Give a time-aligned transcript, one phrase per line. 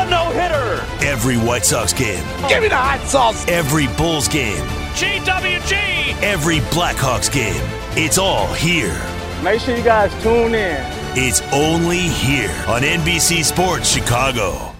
[0.00, 0.82] A no hitter.
[1.06, 2.24] Every White Sox game.
[2.48, 3.46] Give me the hot sauce.
[3.48, 4.66] Every Bulls game.
[4.94, 6.22] GWG.
[6.22, 7.62] Every Blackhawks game.
[7.98, 8.98] It's all here.
[9.44, 10.82] Make sure you guys tune in.
[11.18, 14.74] It's only here on NBC Sports Chicago.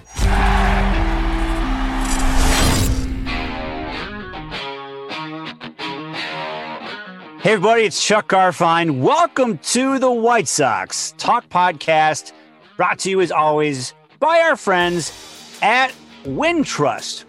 [7.42, 9.00] Hey, everybody, it's Chuck Garfien.
[9.00, 12.32] Welcome to the White Sox Talk Podcast,
[12.78, 15.92] brought to you as always by our friends at
[16.24, 17.24] Wintrust.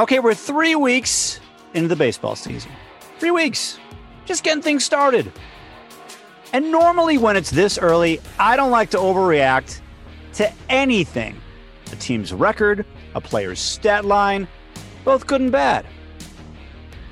[0.00, 1.38] Okay, we're three weeks
[1.74, 2.72] into the baseball season.
[3.18, 3.78] Three weeks,
[4.24, 5.30] just getting things started.
[6.54, 9.80] And normally, when it's this early, I don't like to overreact
[10.34, 11.38] to anything
[11.92, 14.48] a team's record, a player's stat line,
[15.04, 15.84] both good and bad.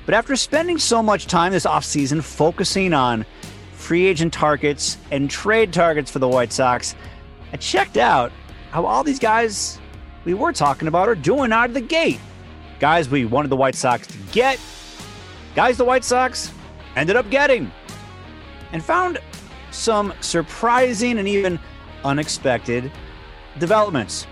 [0.05, 3.25] But after spending so much time this offseason focusing on
[3.73, 6.95] free agent targets and trade targets for the White Sox,
[7.53, 8.31] I checked out
[8.71, 9.79] how all these guys
[10.25, 12.19] we were talking about are doing out of the gate.
[12.79, 14.59] Guys we wanted the White Sox to get,
[15.55, 16.51] guys the White Sox
[16.95, 17.71] ended up getting,
[18.71, 19.19] and found
[19.71, 21.59] some surprising and even
[22.03, 22.91] unexpected
[23.59, 24.27] developments.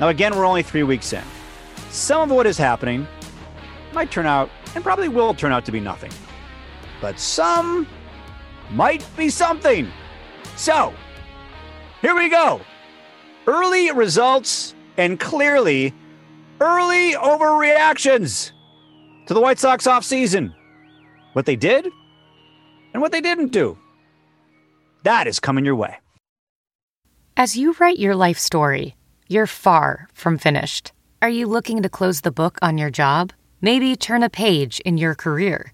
[0.00, 1.24] Now, again, we're only three weeks in.
[1.90, 3.06] Some of what is happening
[3.92, 6.12] might turn out and probably will turn out to be nothing.
[7.00, 7.86] But some
[8.70, 9.90] might be something.
[10.56, 10.92] So,
[12.02, 12.60] here we go.
[13.48, 15.94] Early results and clearly
[16.60, 18.52] early overreactions
[19.26, 20.52] to the White Sox offseason.
[21.32, 21.88] What they did
[22.92, 23.78] and what they didn't do.
[25.04, 25.96] That is coming your way.
[27.38, 28.96] As you write your life story,
[29.28, 30.92] you're far from finished.
[31.22, 33.32] Are you looking to close the book on your job?
[33.62, 35.72] Maybe turn a page in your career.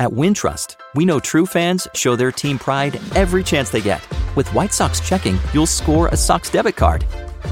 [0.00, 4.02] At Wintrust, we know true fans show their team pride every chance they get.
[4.38, 7.04] With White Sox checking, you'll score a Sox debit card.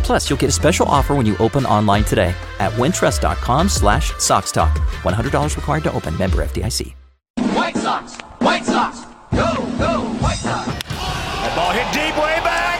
[0.06, 4.52] Plus, you'll get a special offer when you open online today at wintrust.com slash Sox
[4.52, 4.72] Talk.
[5.02, 6.16] $100 required to open.
[6.16, 6.94] Member FDIC.
[7.56, 8.14] White Sox!
[8.38, 9.00] White Sox!
[9.34, 9.50] Go,
[9.82, 10.66] go, White Sox!
[11.42, 12.78] That ball hit deep way back.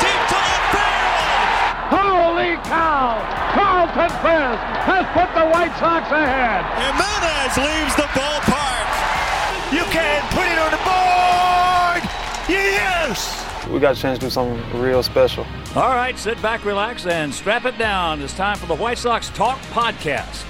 [0.00, 2.00] Deep to left field.
[2.00, 3.20] Holy cow!
[3.52, 6.64] Carlton Fisk has put the White Sox ahead.
[6.80, 8.88] Jimenez leaves the ballpark.
[9.76, 10.91] You can't put it on the board.
[13.12, 13.68] Yes.
[13.68, 15.44] We got a chance to do something real special.
[15.76, 18.22] All right, sit back, relax, and strap it down.
[18.22, 20.46] It's time for the White Sox Talk Podcast.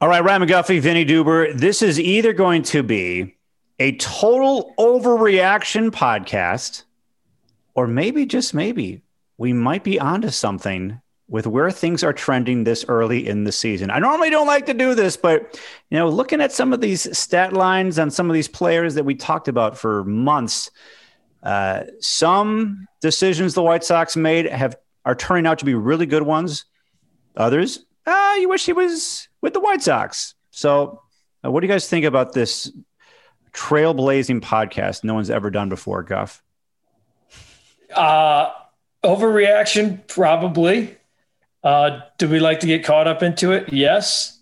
[0.00, 1.56] All right, Ryan McGuffey, Vinny Duber.
[1.56, 3.36] This is either going to be
[3.78, 6.82] a total overreaction podcast,
[7.74, 9.02] or maybe, just maybe,
[9.36, 13.90] we might be onto something with where things are trending this early in the season.
[13.90, 17.16] I normally don't like to do this, but you know, looking at some of these
[17.16, 20.70] stat lines on some of these players that we talked about for months,
[21.42, 26.22] uh, some decisions the White Sox made have are turning out to be really good
[26.22, 26.64] ones.
[27.36, 30.34] Others, ah, you wish he was with the White Sox.
[30.50, 31.02] So,
[31.44, 32.72] uh, what do you guys think about this
[33.52, 36.42] trailblazing podcast no one's ever done before, Guff?
[37.94, 38.50] Uh,
[39.04, 40.97] overreaction, probably.
[41.62, 43.72] Uh, do we like to get caught up into it?
[43.72, 44.40] Yes.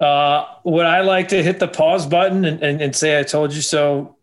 [0.00, 3.52] Uh, would I like to hit the pause button and, and, and say I told
[3.54, 4.16] you so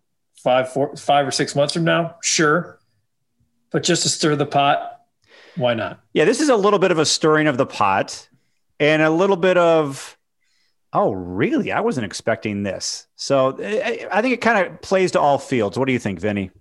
[0.43, 2.15] five, four, five or six months from now?
[2.21, 2.79] Sure.
[3.71, 5.01] But just to stir the pot,
[5.55, 5.99] why not?
[6.13, 8.27] Yeah, this is a little bit of a stirring of the pot
[8.79, 10.17] and a little bit of,
[10.93, 11.71] oh, really?
[11.71, 13.07] I wasn't expecting this.
[13.15, 15.79] So I, I think it kind of plays to all fields.
[15.79, 16.51] What do you think, Vinny?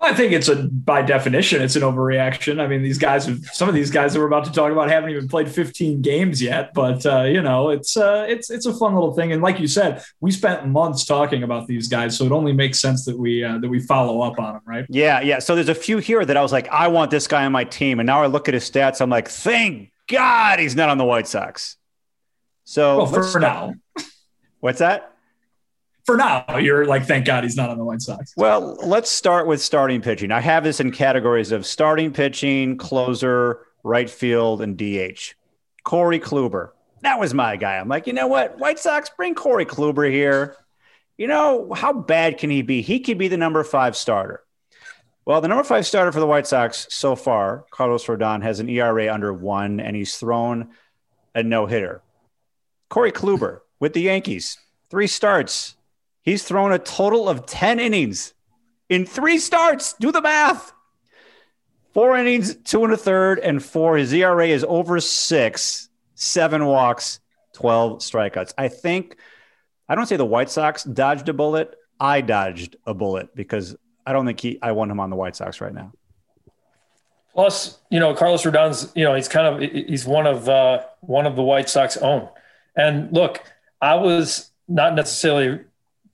[0.00, 2.60] I think it's a by definition, it's an overreaction.
[2.60, 4.88] I mean, these guys have some of these guys that we're about to talk about
[4.88, 8.72] haven't even played 15 games yet, but uh, you know, it's uh, it's it's a
[8.72, 9.32] fun little thing.
[9.32, 12.78] And like you said, we spent months talking about these guys, so it only makes
[12.80, 14.86] sense that we uh, that we follow up on them, right?
[14.88, 15.40] Yeah, yeah.
[15.40, 17.64] So there's a few here that I was like, I want this guy on my
[17.64, 20.98] team, and now I look at his stats, I'm like, thank God he's not on
[20.98, 21.76] the White Sox.
[22.64, 23.74] So well, for, for now,
[24.60, 25.12] what's that?
[26.08, 28.32] For now, you're like, thank God he's not on the White Sox.
[28.34, 30.32] Well, let's start with starting pitching.
[30.32, 35.34] I have this in categories of starting pitching, closer, right field, and DH.
[35.84, 36.70] Corey Kluber.
[37.02, 37.76] That was my guy.
[37.76, 38.56] I'm like, you know what?
[38.56, 40.56] White Sox, bring Corey Kluber here.
[41.18, 42.80] You know, how bad can he be?
[42.80, 44.42] He could be the number five starter.
[45.26, 48.70] Well, the number five starter for the White Sox so far, Carlos Rodon, has an
[48.70, 50.70] ERA under one, and he's thrown
[51.34, 52.00] a no hitter.
[52.88, 54.56] Corey Kluber with the Yankees,
[54.88, 55.74] three starts.
[56.28, 58.34] He's thrown a total of 10 innings
[58.90, 59.94] in three starts.
[59.94, 60.74] Do the math.
[61.94, 63.96] Four innings, two and a third, and four.
[63.96, 67.20] His ERA is over six, seven walks,
[67.54, 68.52] 12 strikeouts.
[68.58, 69.16] I think,
[69.88, 71.74] I don't say the White Sox dodged a bullet.
[71.98, 74.58] I dodged a bullet because I don't think he.
[74.60, 75.92] I want him on the White Sox right now.
[77.32, 78.92] Plus, you know, Carlos Rodon's.
[78.94, 82.28] You know, he's kind of he's one of uh, one of the White Sox own.
[82.76, 83.42] And look,
[83.80, 85.64] I was not necessarily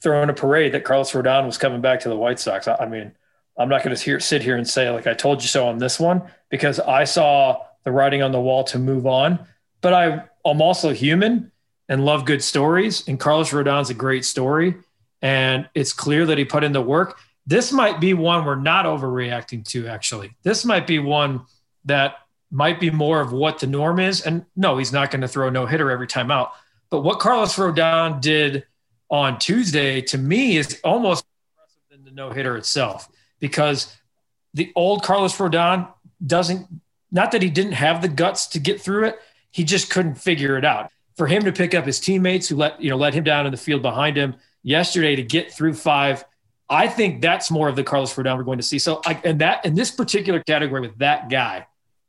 [0.04, 2.68] throwing a parade that Carlos Rodon was coming back to the White Sox.
[2.68, 3.10] I, I mean,
[3.58, 5.98] I'm not going to sit here and say like I told you so on this
[5.98, 9.44] one because I saw the writing on the wall to move on.
[9.80, 11.50] But I, I'm also human
[11.88, 13.06] and love good stories.
[13.08, 14.76] And Carlos Rodon's a great story,
[15.20, 18.86] and it's clear that he put in the work this might be one we're not
[18.86, 20.32] overreacting to, actually.
[20.42, 21.42] This might be one
[21.84, 22.16] that
[22.50, 24.22] might be more of what the norm is.
[24.22, 26.52] And no, he's not going to throw no hitter every time out.
[26.88, 28.64] But what Carlos Rodon did
[29.10, 33.08] on Tuesday to me is almost impressive than the no hitter itself
[33.40, 33.94] because
[34.54, 35.88] the old Carlos Rodon
[36.24, 36.66] doesn't,
[37.10, 39.18] not that he didn't have the guts to get through it,
[39.50, 40.90] he just couldn't figure it out.
[41.16, 43.52] For him to pick up his teammates who let, you know, let him down in
[43.52, 46.24] the field behind him yesterday to get through five
[46.68, 48.78] I think that's more of the Carlos Rodon we're going to see.
[48.78, 51.66] So, I, and that in this particular category with that guy,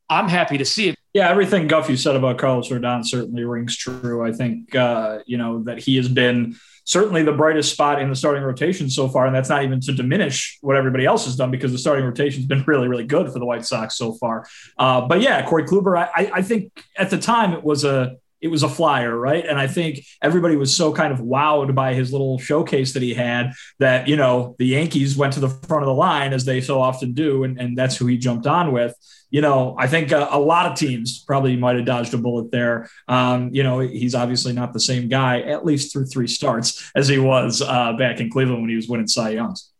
[0.09, 0.95] I'm happy to see it.
[1.13, 4.25] Yeah, everything Guff you said about Carlos Rodon certainly rings true.
[4.25, 8.15] I think uh, you know that he has been certainly the brightest spot in the
[8.15, 11.51] starting rotation so far, and that's not even to diminish what everybody else has done
[11.51, 14.47] because the starting rotation has been really, really good for the White Sox so far.
[14.77, 18.51] Uh, but yeah, Corey Kluber, I, I think at the time it was a it
[18.51, 19.43] was a flyer, right?
[19.43, 23.15] And I think everybody was so kind of wowed by his little showcase that he
[23.15, 26.61] had that, you know, the Yankees went to the front of the line as they
[26.61, 27.43] so often do.
[27.43, 28.93] And, and that's who he jumped on with.
[29.31, 32.51] You know, I think a, a lot of teams probably might have dodged a bullet
[32.51, 32.87] there.
[33.07, 37.07] Um, you know, he's obviously not the same guy, at least through three starts, as
[37.07, 39.71] he was uh, back in Cleveland when he was winning Cy Youngs.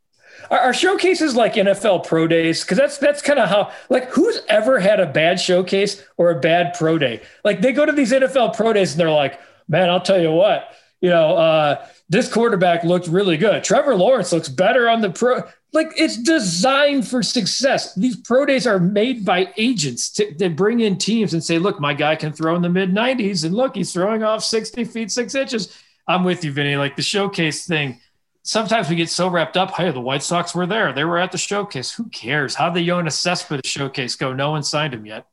[0.49, 2.63] Are, are showcases like NFL pro days?
[2.63, 6.39] Because that's that's kind of how like who's ever had a bad showcase or a
[6.39, 7.21] bad pro day?
[7.43, 10.31] Like they go to these NFL pro days and they're like, man, I'll tell you
[10.31, 13.63] what, you know, uh, this quarterback looked really good.
[13.63, 15.43] Trevor Lawrence looks better on the pro.
[15.73, 17.93] Like it's designed for success.
[17.95, 21.79] These pro days are made by agents to, to bring in teams and say, look,
[21.79, 25.11] my guy can throw in the mid 90s, and look, he's throwing off 60 feet
[25.11, 25.75] six inches.
[26.07, 26.77] I'm with you, Vinny.
[26.77, 27.99] Like the showcase thing
[28.45, 29.71] sometimes we get so wrapped up.
[29.71, 30.93] Hey, the White Sox were there.
[30.93, 31.91] They were at the showcase.
[31.91, 32.55] Who cares?
[32.55, 34.31] How'd the Yoenis Cespedes showcase go?
[34.33, 35.25] No one signed him yet.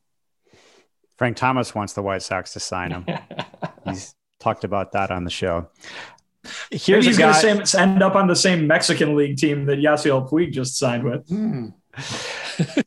[1.16, 3.06] Frank Thomas wants the White Sox to sign him.
[3.84, 5.68] He's talked about that on the show.
[6.72, 10.28] Here's Maybe he's going to end up on the same Mexican League team that Yasiel
[10.28, 11.28] Puig just signed with.
[11.28, 11.68] Hmm.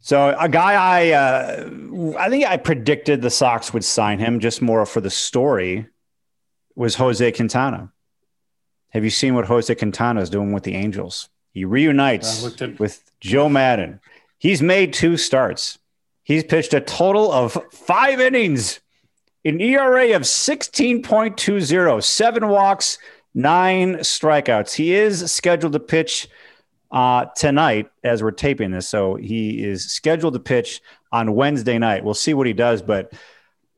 [0.00, 1.70] so a guy I uh,
[2.18, 5.88] I think I predicted the Sox would sign him just more for the story
[6.74, 7.92] was Jose Quintana.
[8.90, 11.28] Have you seen what Jose Quintana is doing with the Angels?
[11.52, 12.42] He reunites
[12.78, 14.00] with Joe Maddon.
[14.38, 15.78] He's made two starts.
[16.22, 18.80] He's pitched a total of five innings,
[19.44, 22.98] an ERA of 16.20, seven walks,
[23.34, 24.74] nine strikeouts.
[24.74, 26.28] He is scheduled to pitch
[26.90, 28.88] uh, tonight as we're taping this.
[28.88, 30.80] So he is scheduled to pitch
[31.12, 32.04] on Wednesday night.
[32.04, 33.12] We'll see what he does, but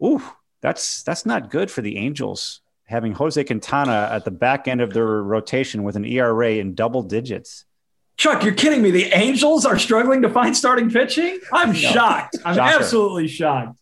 [0.03, 0.23] ooh,
[0.61, 2.61] that's that's not good for the Angels
[2.92, 7.02] having Jose Quintana at the back end of their rotation with an ERA in double
[7.02, 7.64] digits.
[8.16, 8.90] Chuck, you're kidding me.
[8.90, 11.40] The Angels are struggling to find starting pitching?
[11.52, 11.75] I'm no.
[11.75, 12.37] shocked.
[12.44, 12.76] I'm Shocker.
[12.76, 13.78] absolutely shocked.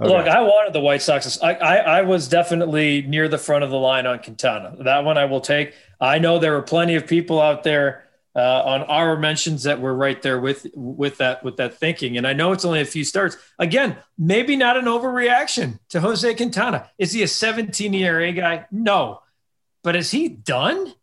[0.00, 0.08] Okay.
[0.08, 1.42] Look, I wanted the White Sox.
[1.42, 4.76] I, I, I, was definitely near the front of the line on Quintana.
[4.80, 5.74] That one I will take.
[6.00, 9.94] I know there were plenty of people out there uh, on our mentions that we're
[9.94, 12.16] right there with with that with that thinking.
[12.16, 13.36] And I know it's only a few starts.
[13.58, 16.88] Again, maybe not an overreaction to Jose Quintana.
[16.98, 18.66] Is he a 17 year ERA guy?
[18.70, 19.22] No,
[19.82, 20.94] but is he done?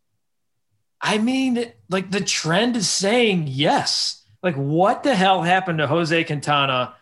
[1.00, 4.24] I mean, like the trend is saying yes.
[4.42, 6.94] Like, what the hell happened to Jose Quintana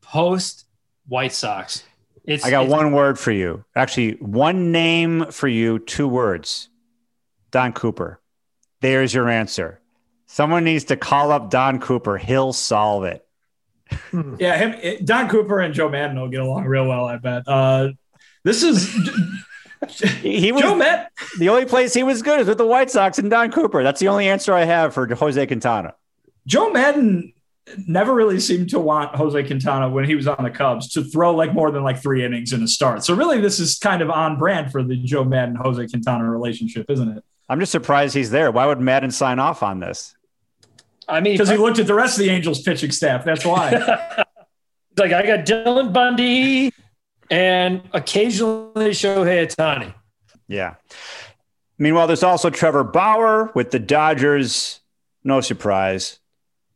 [0.00, 0.66] post
[1.06, 1.84] White Sox?
[2.24, 3.64] It's, I got it's, one word for you.
[3.74, 6.68] Actually, one name for you, two words.
[7.50, 8.20] Don Cooper.
[8.80, 9.80] There's your answer.
[10.26, 12.16] Someone needs to call up Don Cooper.
[12.16, 13.26] He'll solve it.
[14.38, 17.06] yeah, him, Don Cooper and Joe Maddon will get along real well.
[17.06, 17.42] I bet.
[17.46, 17.88] Uh,
[18.44, 18.92] this is
[20.20, 21.06] he was Joe Maddon.
[21.38, 23.82] The only place he was good is with the White Sox and Don Cooper.
[23.82, 25.94] That's the only answer I have for Jose Quintana.
[26.46, 27.32] Joe Maddon
[27.86, 31.34] never really seemed to want Jose Quintana when he was on the Cubs to throw
[31.34, 33.04] like more than like three innings in a start.
[33.04, 36.86] So really, this is kind of on brand for the Joe Maddon Jose Quintana relationship,
[36.88, 37.24] isn't it?
[37.50, 38.52] I'm just surprised he's there.
[38.52, 40.14] Why would Maddon sign off on this?
[41.08, 43.24] I mean, because he looked at the rest of the Angels pitching staff.
[43.24, 43.72] That's why.
[44.96, 46.72] like I got Dylan Bundy
[47.28, 49.92] and occasionally Shohei Ohtani.
[50.46, 50.76] Yeah.
[51.76, 54.78] Meanwhile, there's also Trevor Bauer with the Dodgers.
[55.24, 56.20] No surprise.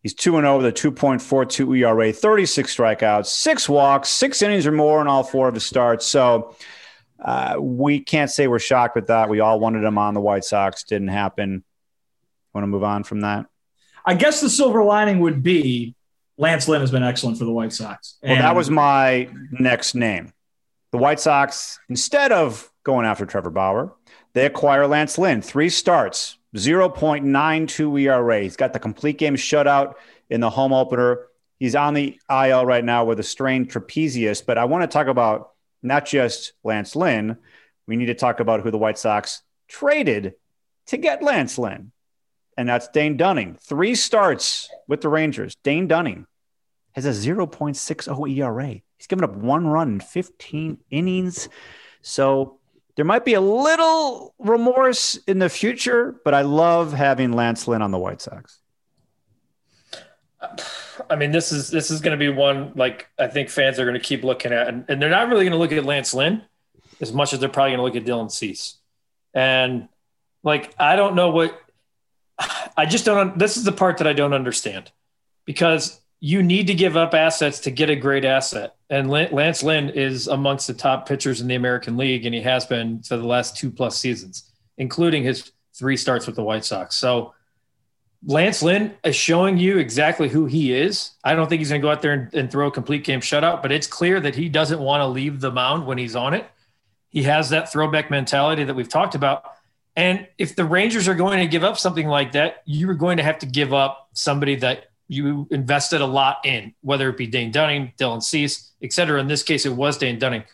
[0.03, 5.01] He's 2 0 with a 2.42 ERA, 36 strikeouts, six walks, six innings or more
[5.01, 6.05] in all four of his starts.
[6.05, 6.57] So
[7.25, 9.31] uh, we can't say we're shocked with that.
[9.31, 10.85] We all wanted him on the White Sox.
[10.85, 11.65] Didn't happen.
[12.53, 13.47] Want to move on from that?
[14.05, 15.95] I guess the silver lining would be
[16.37, 18.19] Lance Lynn has been excellent for the White Sox.
[18.23, 20.33] Well, that was my next name.
[20.91, 23.95] The White Sox, instead of going after Trevor Bauer,
[24.35, 25.41] they acquire Lance Lynn.
[25.41, 28.43] Three starts, 0.92 ERA.
[28.43, 29.95] He's got the complete game shutout
[30.29, 31.27] in the home opener.
[31.59, 34.45] He's on the IL right now with a strained trapezius.
[34.45, 35.54] But I want to talk about
[35.85, 37.37] not just Lance Lynn.
[37.87, 40.35] We need to talk about who the White Sox traded
[40.87, 41.93] to get Lance Lynn.
[42.57, 43.57] And that's Dane Dunning.
[43.61, 45.57] Three starts with the Rangers.
[45.63, 46.27] Dane Dunning
[46.93, 48.81] has a 0.60 ERA.
[48.97, 51.49] He's given up one run in 15 innings.
[52.03, 52.59] So
[52.97, 57.83] there might be a little remorse in the future, but I love having Lance Lynn
[57.83, 58.61] on the White Sox.
[60.41, 60.57] Uh,
[61.11, 63.85] I mean, this is this is going to be one like I think fans are
[63.85, 66.15] going to keep looking at, and, and they're not really going to look at Lance
[66.15, 66.43] Lynn
[67.01, 68.77] as much as they're probably going to look at Dylan Cease.
[69.35, 69.89] And
[70.43, 71.61] like, I don't know what
[72.77, 73.39] I just don't.
[73.39, 74.91] This is the part that I don't understand
[75.45, 78.77] because you need to give up assets to get a great asset.
[78.89, 82.65] And Lance Lynn is amongst the top pitchers in the American League, and he has
[82.65, 86.97] been for the last two plus seasons, including his three starts with the White Sox.
[86.97, 87.35] So
[88.27, 91.11] Lance Lynn is showing you exactly who he is.
[91.23, 93.21] I don't think he's going to go out there and, and, throw a complete game
[93.21, 96.33] shutout, but it's clear that he doesn't want to leave the mound when he's on
[96.33, 96.47] it.
[97.11, 99.45] He has that throwback mentality that we've talked about.
[99.95, 103.19] And if the Rangers are going to give up something like that, you are going
[103.19, 107.27] to have to give up somebody that you invested a lot in, whether it be
[107.27, 109.21] Dane Dunning, Dylan Cease, et cetera.
[109.21, 110.45] In this case, it was Dane Dunning.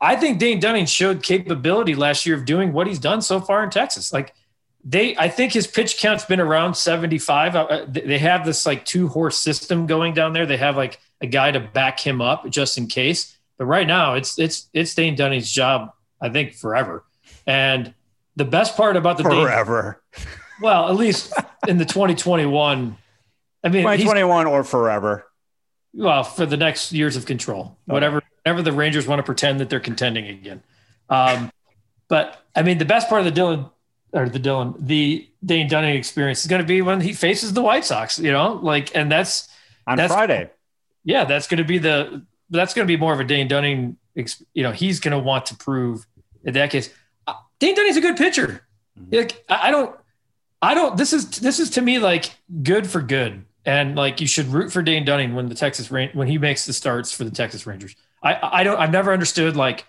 [0.00, 3.62] I think Dane Dunning showed capability last year of doing what he's done so far
[3.62, 4.12] in Texas.
[4.12, 4.34] Like
[4.84, 7.56] they, I think his pitch count's been around 75.
[7.56, 10.46] Uh, they have this like two horse system going down there.
[10.46, 13.36] They have like a guy to back him up just in case.
[13.58, 15.92] But right now, it's it's it's Dane Dunning's job.
[16.20, 17.04] I think forever.
[17.46, 17.94] And
[18.36, 20.26] the best part about the forever, Dane,
[20.62, 21.34] well, at least
[21.68, 22.96] in the 2021
[23.62, 25.26] I mean, 2021 or forever.
[25.92, 27.76] Well, for the next years of control, okay.
[27.86, 30.62] whatever, whatever the Rangers want to pretend that they're contending again.
[31.08, 31.50] Um,
[32.08, 33.70] but I mean, the best part of the Dylan
[34.12, 37.62] or the Dylan, the Dane Dunning experience is going to be when he faces the
[37.62, 39.48] White Sox, you know, like, and that's
[39.86, 40.50] on that's, Friday.
[41.04, 41.24] Yeah.
[41.24, 44.62] That's going to be the, that's going to be more of a Dane Dunning, you
[44.62, 46.06] know, he's going to want to prove
[46.44, 46.90] in that case,
[47.26, 48.66] uh, Dane Dunning's a good pitcher.
[48.98, 49.14] Mm-hmm.
[49.14, 49.96] Like, I don't,
[50.62, 52.30] I don't, this is, this is to me like
[52.62, 56.26] good for good and like you should root for Dane Dunning when the Texas when
[56.26, 57.94] he makes the starts for the Texas Rangers.
[58.22, 59.86] I I don't I've never understood like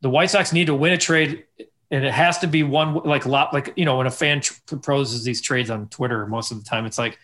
[0.00, 1.44] the White Sox need to win a trade
[1.90, 4.54] and it has to be one like lot like you know when a fan tr-
[4.66, 7.18] proposes these trades on Twitter most of the time it's like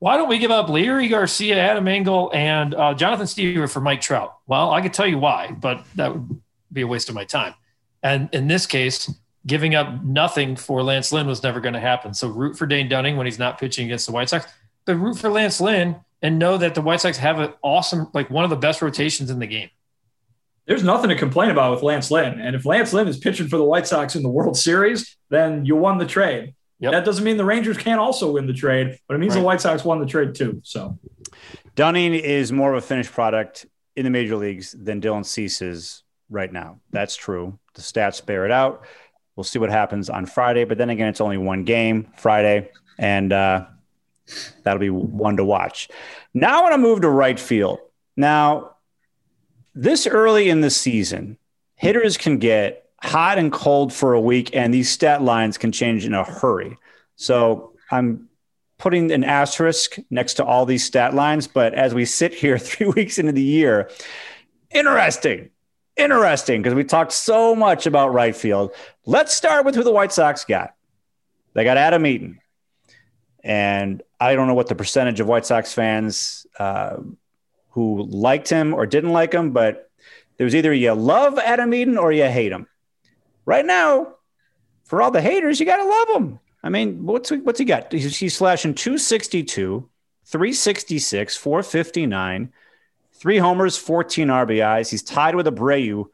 [0.00, 4.00] why don't we give up Leury Garcia, Adam Engel, and uh, Jonathan Stiever for Mike
[4.00, 4.36] Trout?
[4.46, 6.40] Well, I could tell you why, but that would
[6.72, 7.54] be a waste of my time.
[8.00, 9.12] And in this case,
[9.44, 12.14] giving up nothing for Lance Lynn was never going to happen.
[12.14, 14.46] So root for Dane Dunning when he's not pitching against the White Sox
[14.88, 18.30] but root for Lance Lynn and know that the White Sox have an awesome, like
[18.30, 19.68] one of the best rotations in the game.
[20.68, 22.40] There's nothing to complain about with Lance Lynn.
[22.40, 25.64] And if Lance Lynn is pitching for the White Sox in the World Series, then
[25.64, 26.54] you won the trade.
[26.78, 26.92] Yep.
[26.92, 29.40] That doesn't mean the Rangers can't also win the trade, but it means right.
[29.40, 30.60] the White Sox won the trade too.
[30.62, 30.96] So
[31.74, 36.04] Dunning is more of a finished product in the major leagues than Dylan Cease is
[36.30, 36.78] right now.
[36.90, 37.58] That's true.
[37.74, 38.84] The stats bear it out.
[39.34, 43.32] We'll see what happens on Friday, but then again, it's only one game Friday, and
[43.32, 43.66] uh,
[44.62, 45.88] That'll be one to watch.
[46.34, 47.78] Now I want to move to right field.
[48.16, 48.76] Now,
[49.78, 51.38] this early in the season,
[51.76, 56.04] hitters can get hot and cold for a week, and these stat lines can change
[56.04, 56.76] in a hurry.
[57.14, 58.28] So I'm
[58.78, 61.46] putting an asterisk next to all these stat lines.
[61.46, 63.88] But as we sit here three weeks into the year,
[64.72, 65.50] interesting,
[65.96, 68.72] interesting, because we talked so much about right field.
[69.06, 70.74] Let's start with who the White Sox got.
[71.54, 72.40] They got Adam Eaton.
[73.44, 76.96] And I don't know what the percentage of White Sox fans uh,
[77.78, 79.88] who liked him or didn't like him, but
[80.36, 82.66] there was either you love Adam Eaton or you hate him.
[83.46, 84.14] Right now,
[84.82, 86.40] for all the haters, you got to love him.
[86.60, 87.92] I mean, what's what's he got?
[87.92, 89.88] He's, he's slashing 262,
[90.24, 92.52] 366, 459,
[93.12, 94.90] three homers, 14 RBIs.
[94.90, 96.06] He's tied with Abreu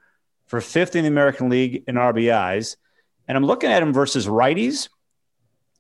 [0.47, 2.77] for fifth in the American League in RBIs.
[3.27, 4.91] And I'm looking at him versus righties.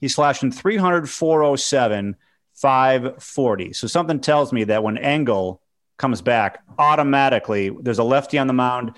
[0.01, 2.17] He's slashing 300, 407,
[2.55, 3.75] 540.
[3.75, 5.61] So something tells me that when Engel
[5.97, 8.93] comes back, automatically there's a lefty on the mound.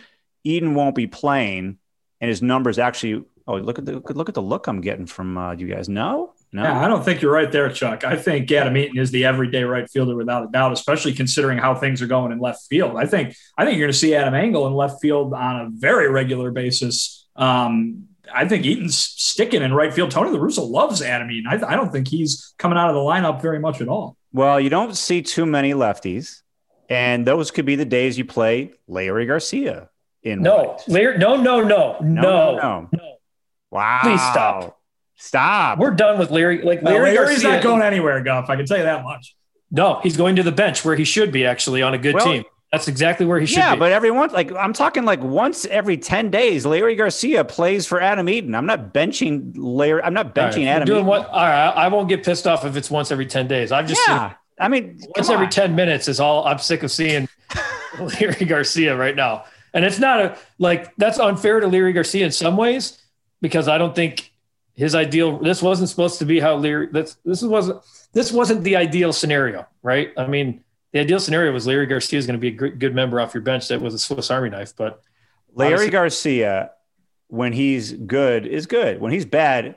[0.45, 1.79] Eaton won't be playing,
[2.21, 3.25] and his numbers actually.
[3.49, 5.89] Oh, look at the look at the look I'm getting from uh, you guys.
[5.89, 8.03] No, no, Yeah, I don't think you're right there, Chuck.
[8.03, 11.75] I think Adam Eaton is the everyday right fielder without a doubt, especially considering how
[11.75, 12.97] things are going in left field.
[12.97, 15.69] I think I think you're going to see Adam Engel in left field on a
[15.71, 17.29] very regular basis.
[17.37, 20.11] Um, I think Eaton's sticking in right field.
[20.11, 21.47] Tony La Russa loves Adam Eaton.
[21.49, 24.17] I, I don't think he's coming out of the lineup very much at all.
[24.33, 26.43] Well, you don't see too many lefties,
[26.89, 29.91] and those could be the days you play Larry Garcia
[30.23, 30.43] in.
[30.43, 30.79] No.
[30.89, 32.89] Larry, no, no, no, no, no, no.
[32.93, 33.17] no.
[33.71, 34.01] Wow!
[34.03, 34.81] Please stop.
[35.17, 35.79] Stop.
[35.79, 36.63] We're done with Larry.
[36.63, 38.49] Like No, Larry Larry's Garcia, not going anywhere, Guff.
[38.51, 39.35] I can tell you that much.
[39.71, 42.25] No, he's going to the bench where he should be actually on a good Well,
[42.25, 42.45] team.
[42.73, 43.79] That's exactly where he should yeah, be.
[43.79, 48.01] but every once, like I'm talking like once every 10 days, Larry Garcia plays for
[48.01, 48.55] Adam Eaton.
[48.55, 50.03] I'm not benching Larry.
[50.03, 51.07] I'm not benching we're Adam doing Eaton.
[51.07, 51.29] what?
[51.29, 53.73] All right, I won't get pissed off if it's once every ten days.
[53.73, 54.31] I've just yeah.
[54.31, 55.51] seen I mean, once every on.
[55.53, 57.29] 10 minutes is all I'm sick of seeing
[58.21, 59.45] Larry Garcia right now.
[59.75, 63.03] And it's not a like that's unfair to Larry Garcia in some ways
[63.43, 64.33] because I don't think
[64.75, 67.83] his ideal this wasn't supposed to be how Larry this this wasn't
[68.15, 70.13] this wasn't the ideal scenario, right?
[70.17, 72.95] I mean, the ideal scenario was Larry Garcia is going to be a good, good
[72.95, 75.03] member off your bench that was a Swiss Army knife, but
[75.55, 76.71] Larry Honestly- Garcia,
[77.29, 79.01] when he's good, is good.
[79.01, 79.77] When he's bad,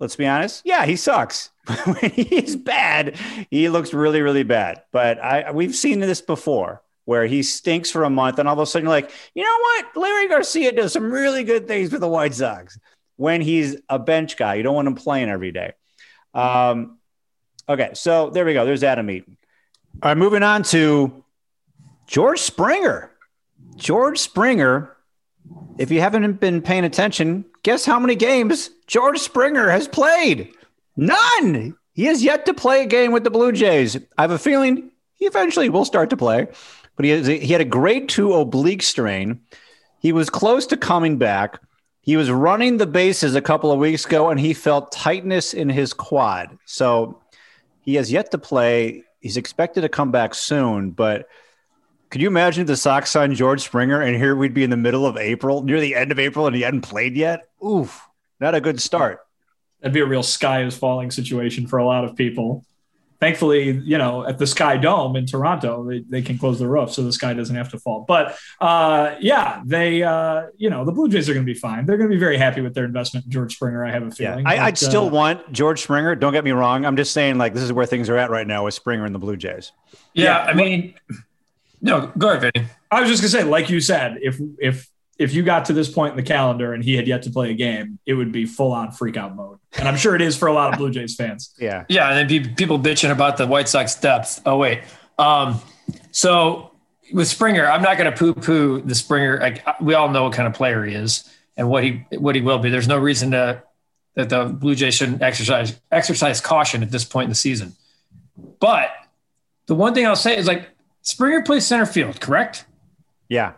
[0.00, 1.50] let's be honest, yeah, he sucks.
[2.00, 3.16] he's bad,
[3.50, 4.82] he looks really, really bad.
[4.90, 8.60] But I we've seen this before where he stinks for a month and all of
[8.60, 9.96] a sudden you're like, you know what?
[9.96, 12.78] Larry Garcia does some really good things for the White Sox
[13.16, 14.54] when he's a bench guy.
[14.54, 15.72] You don't want him playing every day.
[16.34, 16.98] Um,
[17.68, 18.64] okay, so there we go.
[18.64, 19.36] There's Adam Eaton.
[20.02, 21.24] All right, moving on to
[22.06, 23.10] George Springer.
[23.76, 24.96] George Springer,
[25.78, 30.52] if you haven't been paying attention, guess how many games George Springer has played?
[30.96, 31.76] None.
[31.94, 33.96] He has yet to play a game with the Blue Jays.
[34.18, 36.48] I have a feeling he eventually will start to play,
[36.96, 39.40] but he, has, he had a grade two oblique strain.
[40.00, 41.60] He was close to coming back.
[42.02, 45.68] He was running the bases a couple of weeks ago and he felt tightness in
[45.68, 46.58] his quad.
[46.64, 47.22] So
[47.82, 49.04] he has yet to play.
[49.20, 51.28] He's expected to come back soon, but
[52.10, 54.76] could you imagine if the Sox signed George Springer and here we'd be in the
[54.76, 57.48] middle of April, near the end of April, and he hadn't played yet?
[57.64, 58.08] Oof,
[58.40, 59.20] not a good start.
[59.80, 62.64] That'd be a real sky is falling situation for a lot of people.
[63.20, 66.90] Thankfully, you know, at the Sky Dome in Toronto, they, they can close the roof
[66.90, 68.06] so the sky doesn't have to fall.
[68.08, 71.84] But uh, yeah, they, uh, you know, the Blue Jays are going to be fine.
[71.84, 73.84] They're going to be very happy with their investment in George Springer.
[73.84, 74.46] I have a Yeah, feeling.
[74.46, 76.14] I, But, I'd still uh, want George Springer.
[76.14, 76.86] Don't get me wrong.
[76.86, 79.14] I'm just saying, like, this is where things are at right now with Springer and
[79.14, 79.72] the Blue Jays.
[80.14, 80.94] yeah, I mean,
[81.80, 82.66] no, go ahead, Vinny.
[82.90, 84.88] I was just gonna say, like you said, if if
[85.18, 87.50] if you got to this point in the calendar and he had yet to play
[87.50, 89.58] a game, it would be full on freak out mode.
[89.78, 91.54] And I'm sure it is for a lot of Blue Jays fans.
[91.58, 91.84] Yeah.
[91.88, 94.40] Yeah, and then pe- people bitching about the White Sox depth.
[94.46, 94.80] Oh wait,
[95.18, 95.60] um,
[96.10, 96.72] so
[97.12, 99.38] with Springer, I'm not going to poo-poo the Springer.
[99.38, 102.40] Like we all know what kind of player he is and what he what he
[102.40, 102.70] will be.
[102.70, 103.62] There's no reason to
[104.14, 107.74] that the Blue Jays shouldn't exercise exercise caution at this point in the season.
[108.58, 108.90] But
[109.66, 110.68] the one thing I'll say is like
[111.02, 112.66] Springer plays center field, correct?
[113.28, 113.52] Yeah.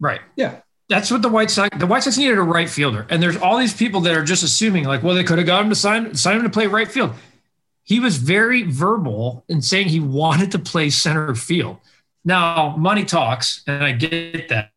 [0.00, 0.20] Right.
[0.36, 0.60] Yeah.
[0.88, 1.76] That's what the White Sox.
[1.78, 4.42] The White Sox needed a right fielder, and there's all these people that are just
[4.42, 6.90] assuming like, well, they could have got him to sign sign him to play right
[6.90, 7.14] field.
[7.84, 11.78] He was very verbal in saying he wanted to play center field.
[12.24, 14.72] Now, money talks, and I get that.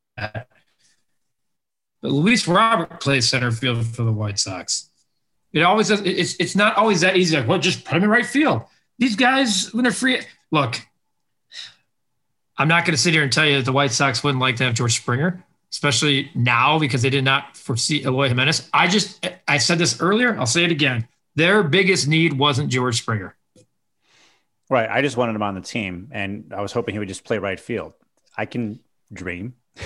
[2.01, 4.89] But Luis Robert plays center field for the White Sox.
[5.51, 6.01] It always does.
[6.01, 7.35] It's it's not always that easy.
[7.35, 8.63] Like, well, just put him in right field.
[8.97, 10.21] These guys, when they're free,
[10.51, 10.79] look.
[12.57, 14.55] I'm not going to sit here and tell you that the White Sox wouldn't like
[14.57, 18.69] to have George Springer, especially now because they did not foresee Eloy Jimenez.
[18.73, 20.37] I just, I said this earlier.
[20.37, 21.07] I'll say it again.
[21.35, 23.35] Their biggest need wasn't George Springer.
[24.69, 24.89] Right.
[24.89, 27.37] I just wanted him on the team, and I was hoping he would just play
[27.37, 27.93] right field.
[28.35, 28.79] I can
[29.13, 29.53] dream.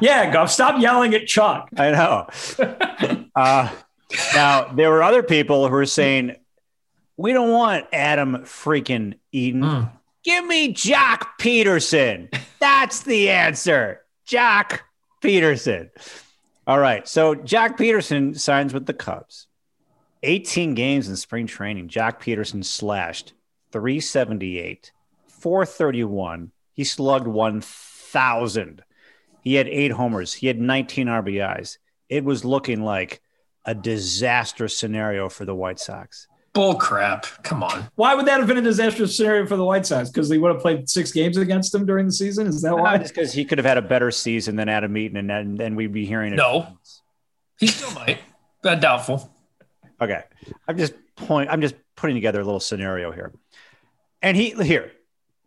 [0.00, 1.68] Yeah, Guff, stop yelling at Chuck.
[1.76, 2.26] I know.
[3.34, 3.70] uh,
[4.34, 6.36] now, there were other people who were saying,
[7.16, 9.62] we don't want Adam freaking Eaton.
[9.62, 9.90] Mm.
[10.24, 12.34] Give me Joc Pederson.
[12.58, 14.00] That's the answer.
[14.26, 14.80] Joc
[15.22, 15.90] Pederson.
[16.66, 17.06] All right.
[17.06, 19.46] So, Joc Pederson signs with the Cubs.
[20.22, 21.88] 18 games in spring training.
[21.88, 23.34] Joc Pederson slashed
[23.72, 24.92] 378,
[25.28, 26.52] 431.
[26.72, 28.82] He slugged 1,000.
[29.42, 30.32] He had eight homers.
[30.32, 31.76] He had 19 RBIs.
[32.08, 33.20] It was looking like
[33.66, 36.26] a disastrous scenario for the White Sox.
[36.54, 37.26] Bull crap.
[37.42, 37.90] Come on.
[37.96, 40.08] Why would that have been a disastrous scenario for the White Sox?
[40.08, 42.46] Because they would have played six games against him during the season.
[42.46, 42.96] Is that why?
[42.98, 45.74] Just because he could have had a better season than Adam Eaton, and then, then
[45.74, 46.36] we'd be hearing it.
[46.36, 46.78] No.
[47.58, 48.18] He still might,
[48.62, 49.32] but doubtful.
[50.00, 50.22] Okay.
[50.68, 51.50] I'm just point.
[51.50, 53.32] I'm just putting together a little scenario here.
[54.22, 54.92] And he here,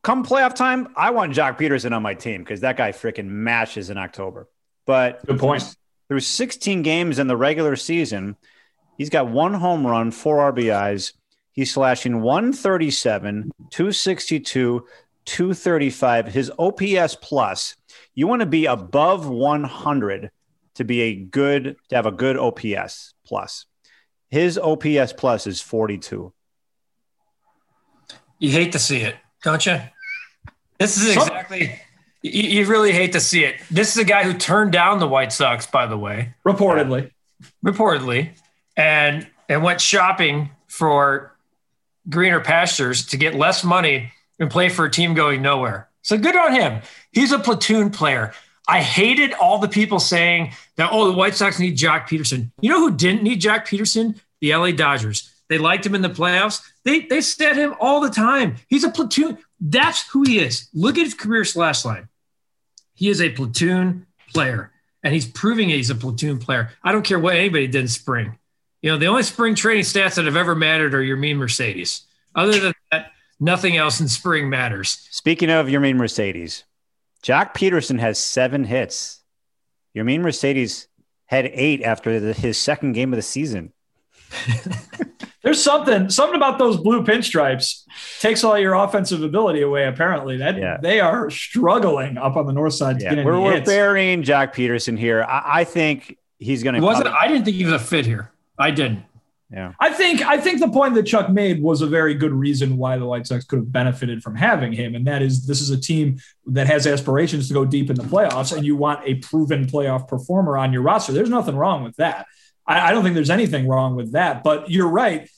[0.04, 3.90] come playoff time, I want Joc Pederson on my team because that guy freaking matches
[3.90, 4.48] in October.
[4.86, 5.76] But good point.
[6.08, 8.38] Through 16 games in the regular season,
[8.98, 11.14] he's got one home run, four RBIs.
[11.52, 14.86] He's slashing 137, 262,
[15.26, 16.28] 235.
[16.28, 17.76] His OPS plus,
[18.14, 20.32] you want to be above 100
[20.76, 23.66] to be a good, to have a good OPS plus.
[24.30, 26.34] His OPS plus is 42.
[28.40, 29.80] You hate to see it, don't you?
[30.80, 31.82] This is exactly.
[32.22, 33.56] You, you really hate to see it.
[33.72, 37.12] This is a guy who turned down the White Sox, by the way, reportedly,
[37.66, 38.32] reportedly,
[38.78, 41.36] and and went shopping for
[42.10, 45.90] greener pastures to get less money and play for a team going nowhere.
[46.04, 46.82] So good on him.
[47.12, 48.34] He's a platoon player.
[48.68, 52.52] I hated all the people saying that, oh, the White Sox need Joc Pederson.
[52.62, 54.20] You know who didn't need Joc Pederson?
[54.40, 55.34] The LA Dodgers.
[55.50, 56.62] They liked him in the playoffs.
[56.84, 58.56] They they set him all the time.
[58.68, 59.38] He's a platoon.
[59.60, 60.70] That's who he is.
[60.74, 62.10] Look at his career slash line.
[62.94, 64.72] He is a platoon player,
[65.04, 66.72] and he's proving he's a platoon player.
[66.84, 68.38] I don't care what anybody did in spring.
[68.82, 72.04] You know, the only spring training stats that have ever mattered are Yermin Mercedes.
[72.36, 75.08] Other than that, nothing else in spring matters.
[75.12, 76.64] Speaking of Yermin Mercedes,
[77.24, 79.24] Joc Pederson has seven hits.
[79.96, 80.88] Yermin Mercedes
[81.26, 83.74] had eight after the, his second game of the season.
[85.42, 87.84] There's something something about those blue pinstripes
[88.20, 89.88] takes all your offensive ability away.
[89.88, 90.78] Apparently, that yeah.
[90.82, 93.02] they are struggling up on the north side.
[93.02, 93.24] Yeah.
[93.24, 95.24] we're, we're burying Joc Pederson here.
[95.24, 96.82] I, I think he's going to.
[96.82, 98.32] Wasn't I didn't think he was a fit here.
[98.58, 99.04] I didn't.
[99.52, 99.74] Yeah.
[99.80, 102.98] I think I think the point that Chuck made was a very good reason why
[102.98, 105.80] the White Sox could have benefited from having him, and that is this is a
[105.80, 109.66] team that has aspirations to go deep in the playoffs, and you want a proven
[109.66, 111.14] playoff performer on your roster.
[111.14, 112.26] There's nothing wrong with that.
[112.68, 114.44] I, I don't think there's anything wrong with that.
[114.44, 115.30] But you're right.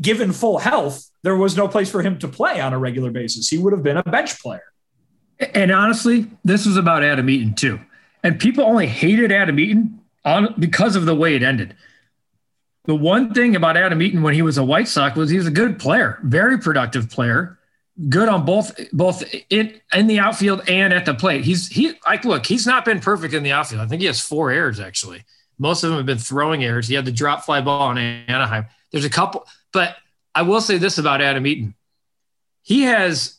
[0.00, 3.48] Given full health, there was no place for him to play on a regular basis.
[3.48, 4.72] He would have been a bench player.
[5.52, 7.78] And honestly, this was about Adam Eaton too.
[8.22, 11.76] And people only hated Adam Eaton on because of the way it ended.
[12.86, 15.46] The one thing about Adam Eaton when he was a White Sox was he was
[15.46, 17.58] a good player, very productive player,
[18.08, 21.44] good on both both in in the outfield and at the plate.
[21.44, 23.80] He's he like look, he's not been perfect in the outfield.
[23.80, 25.24] I think he has four errors actually.
[25.58, 26.88] Most of them have been throwing errors.
[26.88, 28.66] He had the drop fly ball on Anaheim.
[28.90, 29.96] There's a couple, but
[30.34, 31.74] I will say this about Adam Eaton.
[32.62, 33.38] He has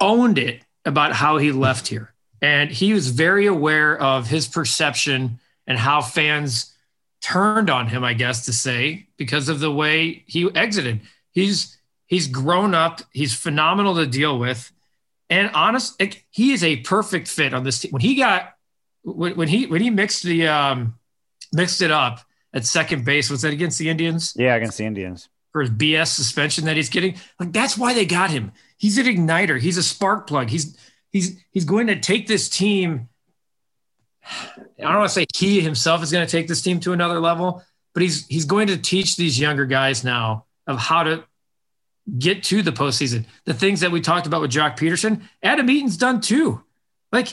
[0.00, 2.12] owned it about how he left here.
[2.40, 6.71] And he was very aware of his perception and how fans
[7.22, 11.00] turned on him, I guess to say, because of the way he exited.
[11.30, 13.00] He's he's grown up.
[13.12, 14.70] He's phenomenal to deal with,
[15.30, 17.92] and honest, he is a perfect fit on this team.
[17.92, 18.54] When he got
[19.02, 20.98] when, when he when he mixed the um,
[21.52, 22.20] mixed it up
[22.52, 24.34] at second base, was that against the Indians?
[24.36, 27.16] Yeah, against the Indians for his BS suspension that he's getting.
[27.38, 28.52] Like that's why they got him.
[28.76, 29.60] He's an igniter.
[29.60, 30.50] He's a spark plug.
[30.50, 30.76] He's
[31.10, 33.08] he's he's going to take this team
[34.24, 37.20] I don't want to say he himself is going to take this team to another
[37.20, 37.62] level,
[37.94, 41.24] but he's he's going to teach these younger guys now of how to
[42.18, 43.24] get to the postseason.
[43.44, 46.62] The things that we talked about with Joc Pederson, Adam Eaton's done too.
[47.10, 47.28] Like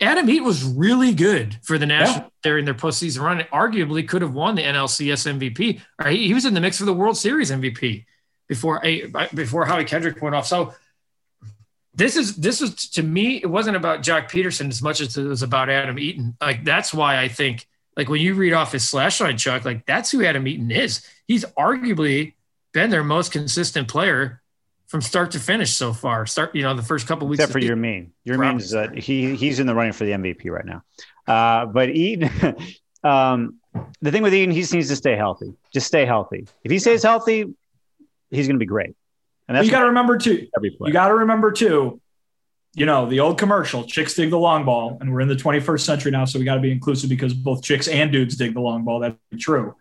[0.00, 2.30] Adam Eaton was really good for the National yeah.
[2.42, 3.40] during their postseason run.
[3.52, 5.80] Arguably could have won the NLCS MVP.
[5.98, 8.04] Or he, he was in the mix for the World Series MVP
[8.48, 10.46] before eh, before Howie Kendrick went off.
[10.46, 10.74] So
[11.94, 15.24] this is this was to me it wasn't about Joc Pederson as much as it
[15.24, 16.36] was about Adam Eaton.
[16.40, 19.86] Like that's why I think like when you read off his slash line, Chuck, like
[19.86, 21.06] that's who Adam Eaton is.
[21.26, 22.34] He's arguably
[22.72, 24.42] been their most consistent player
[24.86, 26.26] from start to finish so far.
[26.26, 27.40] Start, you know, the first couple weeks.
[27.40, 30.12] Except for your mean, your mean is that he he's in the running for the
[30.12, 30.82] MVP right now.
[31.26, 32.30] Uh, but Eaton,
[33.04, 33.60] um,
[34.02, 35.54] the thing with Eaton, he just needs to stay healthy.
[35.72, 36.46] Just stay healthy.
[36.64, 37.54] If he stays healthy,
[38.30, 38.96] he's going to be great.
[39.48, 40.46] And that's you got to remember too.
[40.88, 42.00] You got to remember too.
[42.76, 45.80] You know the old commercial: chicks dig the long ball, and we're in the 21st
[45.80, 48.60] century now, so we got to be inclusive because both chicks and dudes dig the
[48.60, 49.00] long ball.
[49.00, 49.76] That's true.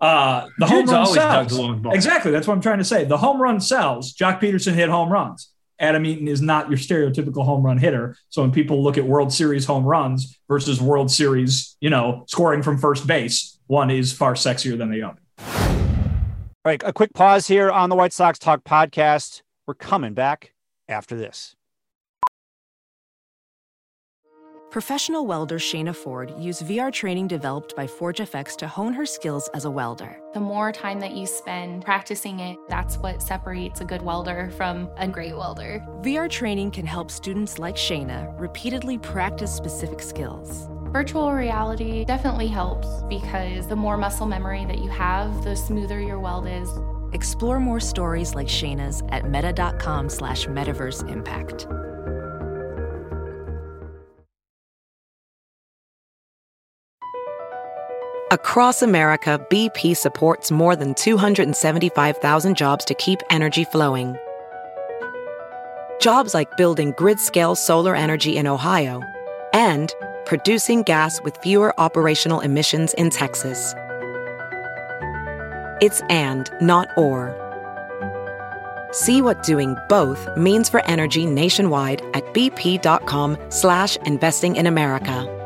[0.00, 1.94] Uh, the dudes home run sells.
[1.94, 2.32] Exactly.
[2.32, 3.04] That's what I'm trying to say.
[3.04, 4.14] The home run sells.
[4.14, 5.52] Joc Pederson hit home runs.
[5.78, 8.16] Adam Eaton is not your stereotypical home run hitter.
[8.28, 12.62] So when people look at World Series home runs versus World Series, you know, scoring
[12.62, 15.81] from first base, one is far sexier than the other.
[16.64, 19.42] All right, a quick pause here on the White Sox Talk podcast.
[19.66, 20.54] We're coming back
[20.88, 21.56] after this.
[24.70, 29.64] Professional welder Shayna Ford used VR training developed by ForgeFX to hone her skills as
[29.64, 30.20] a welder.
[30.34, 34.88] The more time that you spend practicing it, that's what separates a good welder from
[34.98, 35.84] a great welder.
[36.02, 40.68] VR training can help students like Shayna repeatedly practice specific skills.
[40.92, 46.20] Virtual reality definitely helps because the more muscle memory that you have, the smoother your
[46.20, 46.68] weld is.
[47.14, 51.66] Explore more stories like Shayna's at meta.com slash metaverse impact.
[58.30, 64.14] Across America, BP supports more than 275,000 jobs to keep energy flowing.
[66.00, 69.00] Jobs like building grid-scale solar energy in Ohio
[69.54, 69.94] and
[70.26, 73.74] producing gas with fewer operational emissions in Texas.
[75.80, 77.38] It's and, not or.
[78.92, 85.38] See what doing both means for energy nationwide at bp.com slash investing in America.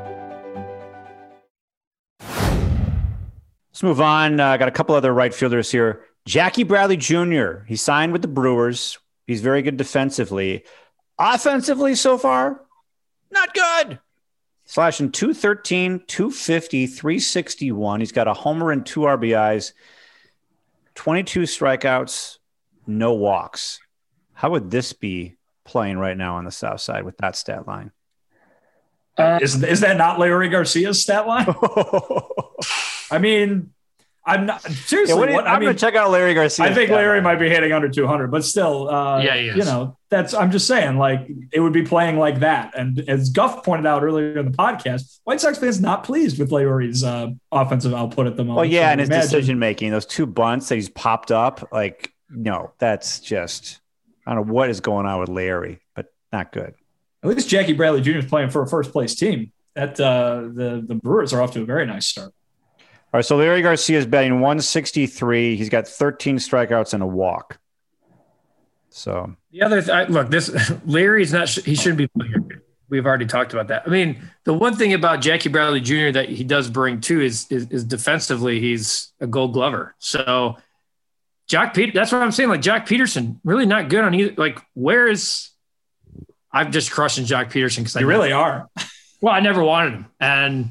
[3.70, 4.40] Let's move on.
[4.40, 6.02] I uh, got a couple other right fielders here.
[6.24, 7.58] Jackie Bradley Jr.
[7.66, 8.98] He signed with the Brewers.
[9.26, 10.64] He's very good defensively.
[11.18, 12.62] Offensively so far,
[13.30, 14.00] not good.
[14.66, 18.00] Slashing 213, 250, 361.
[18.00, 19.72] He's got a homer and two RBIs,
[20.96, 22.38] 22 strikeouts,
[22.86, 23.78] no walks.
[24.32, 27.92] How would this be playing right now on the South Side with that stat line?
[29.16, 31.46] Uh, is, is that not Larry Garcia's stat line?
[33.10, 33.70] I mean,
[34.28, 35.14] I'm not seriously.
[35.14, 36.66] Yeah, what, what, I'm I mean, gonna check out Larry Garcia.
[36.66, 40.34] I think Larry might be hitting under 200, but still, uh, Yeah, you know, that's.
[40.34, 42.76] I'm just saying, like, it would be playing like that.
[42.76, 46.50] And as Guff pointed out earlier in the podcast, White Sox fans not pleased with
[46.50, 48.56] Larry's uh, offensive output at the moment.
[48.56, 51.68] Well, yeah, So and his imagine- decision making, those two bunts that he's popped up,
[51.70, 53.80] like, no, that's just,
[54.26, 56.74] I don't know what is going on with Larry, but not good.
[57.22, 58.18] At least Jackie Bradley Jr.
[58.18, 59.52] is playing for a first place team.
[59.76, 62.32] That uh, the the Brewers are off to a very nice start.
[63.12, 65.56] All right, so Larry Garcia is batting 163.
[65.56, 67.58] He's got 13 strikeouts and a walk.
[68.90, 71.48] So The other th- I, look, this Larry's not.
[71.48, 72.08] He shouldn't be.
[72.08, 72.62] playing here.
[72.88, 73.82] We've already talked about that.
[73.86, 76.12] I mean, the one thing about Jackie Bradley Jr.
[76.12, 79.94] that he does bring too is is, is defensively, he's a Gold Glover.
[79.98, 80.56] So
[81.48, 82.48] Jack Peter, that's what I'm saying.
[82.48, 84.34] Like Joc Pederson, really not good on either.
[84.36, 85.50] Like, where is?
[86.52, 88.68] I'm just crushing Joc Pederson because I You really are.
[89.20, 90.70] Well, I never wanted him, and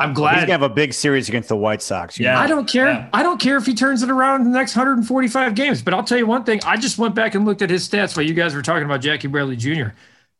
[0.00, 0.34] I'm glad.
[0.34, 2.20] he's going to have a big series against the White Sox.
[2.20, 2.40] Yeah, know.
[2.40, 2.86] I don't care.
[2.86, 3.08] Yeah.
[3.12, 5.82] I don't care if he turns it around in the next 145 games.
[5.82, 6.60] But I'll tell you one thing.
[6.64, 9.00] I just went back and looked at his stats while you guys were talking about
[9.00, 9.88] Jackie Bradley Jr.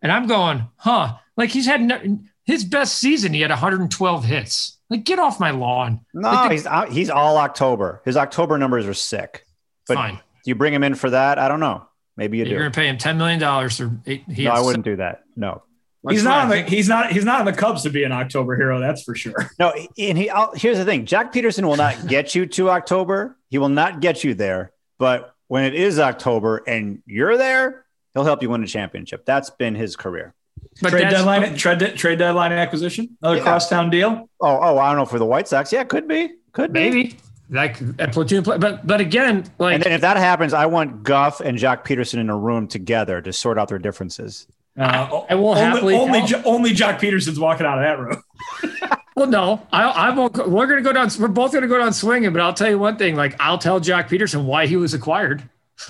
[0.01, 1.17] And I'm going, huh?
[1.37, 3.35] Like he's had no, his best season.
[3.35, 4.79] He had 112 hits.
[4.91, 6.01] Like get off my lawn.
[6.15, 8.01] No, Like, the- he's out, he's all October.
[8.05, 9.45] His October numbers are sick.
[9.89, 10.15] But Fine.
[10.15, 11.39] do you bring him in for that?
[11.39, 11.87] I don't know.
[12.17, 12.51] Maybe you do.
[12.51, 14.25] You're going to pay him 10 million dollars for eight.
[14.29, 15.25] He no, I wouldn't do that.
[15.37, 15.63] No.
[16.09, 18.13] He's not why on the he's not he's not on the Cubs to be an
[18.13, 18.79] October hero.
[18.81, 19.51] That's for sure.
[19.59, 20.31] No, and he.
[20.31, 23.37] I'll, here's the thing: Joc Pederson will not get you to October.
[23.51, 24.73] He will not get you there.
[24.99, 27.85] But when it is October and you're there,
[28.15, 29.25] he'll help you win a championship.
[29.25, 30.35] That's been his career.
[30.81, 33.43] But trade that's- deadline trade, trade deadline acquisition, another Yeah.
[33.43, 34.29] crosstown deal.
[34.41, 35.73] Oh, oh, I don't know for the White Sox.
[35.73, 36.81] Yeah, could be, could be.
[36.81, 37.17] maybe
[37.51, 38.59] like a platoon play.
[38.59, 42.19] But but again, like And then if that happens, I want Guff and Joc Pederson
[42.19, 44.47] in a room together to sort out their differences.
[44.79, 47.99] Uh, I will only happily only, tell- Jo- only Joc Pederson's walking out of that
[47.99, 48.23] room.
[49.17, 50.37] Well, no, I, I won't.
[50.49, 51.09] We're going to go down.
[51.19, 52.33] We're both going to go down swinging.
[52.33, 53.17] But I'll tell you one thing.
[53.17, 55.43] Like I'll tell Joc Pederson why he was acquired.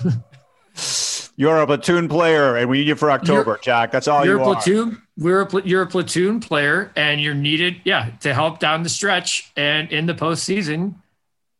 [1.35, 3.91] You're a platoon player, and we need you for October, Jack.
[3.91, 4.55] That's all you're you a are.
[4.55, 5.01] platoon.
[5.15, 7.81] We're a pl- you're a platoon player, and you're needed.
[7.85, 10.95] Yeah, to help down the stretch and in the postseason.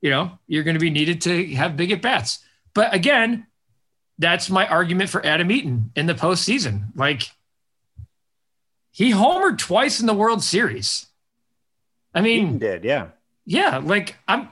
[0.01, 2.39] You know, you're going to be needed to have big at bats.
[2.73, 3.45] But again,
[4.19, 6.87] that's my argument for Adam Eaton in the postseason.
[6.95, 7.31] Like
[8.91, 11.07] he homered twice in the World Series.
[12.13, 13.07] I mean, Eaton did, yeah.
[13.45, 14.49] yeah, like I'm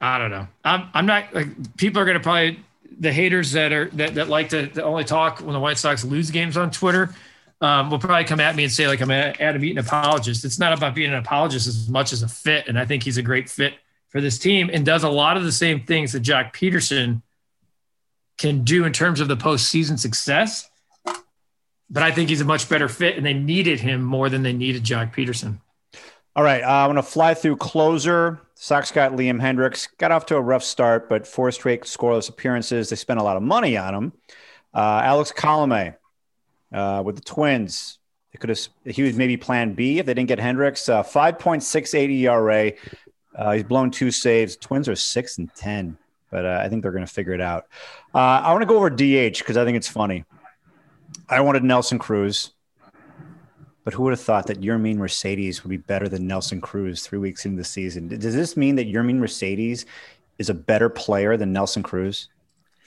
[0.00, 0.48] I don't know.
[0.64, 2.60] I'm I'm not like people are gonna probably
[2.98, 6.04] the haters that are that, that like to, to only talk when the White Sox
[6.04, 7.14] lose games on Twitter
[7.60, 10.44] um, will probably come at me and say like I'm an Adam Eaton apologist.
[10.44, 13.18] It's not about being an apologist as much as a fit, and I think he's
[13.18, 13.74] a great fit
[14.08, 17.22] for this team and does a lot of the same things that Joc Pederson
[18.40, 20.68] can do in terms of the postseason success.
[21.92, 24.52] But I think he's a much better fit, and they needed him more than they
[24.52, 25.60] needed Joc Pederson.
[26.34, 28.40] All right, uh, I'm going to fly through closer.
[28.54, 29.88] Sox got Liam Hendriks.
[29.98, 32.88] Got off to a rough start, but four straight scoreless appearances.
[32.88, 34.12] They spent a lot of money on him.
[34.72, 35.96] Uh, Alex Colome
[36.72, 37.98] uh, with the Twins.
[38.32, 38.60] They could have.
[38.84, 40.88] He was maybe Plan B if they didn't get Hendriks.
[40.88, 42.72] Uh, 5.68 ERA.
[43.34, 44.56] Uh, he's blown two saves.
[44.56, 45.98] Twins are six and ten,
[46.30, 47.66] but uh, I think they're going to figure it out.
[48.14, 50.24] Uh, I want to go over DH because I think it's funny.
[51.28, 52.52] I wanted Nelson Cruz.
[53.82, 57.18] But who would have thought that Yermin Mercedes would be better than Nelson Cruz three
[57.18, 58.08] weeks into the season?
[58.08, 59.86] Does this mean that Yermin Mercedes
[60.38, 62.28] is a better player than Nelson Cruz?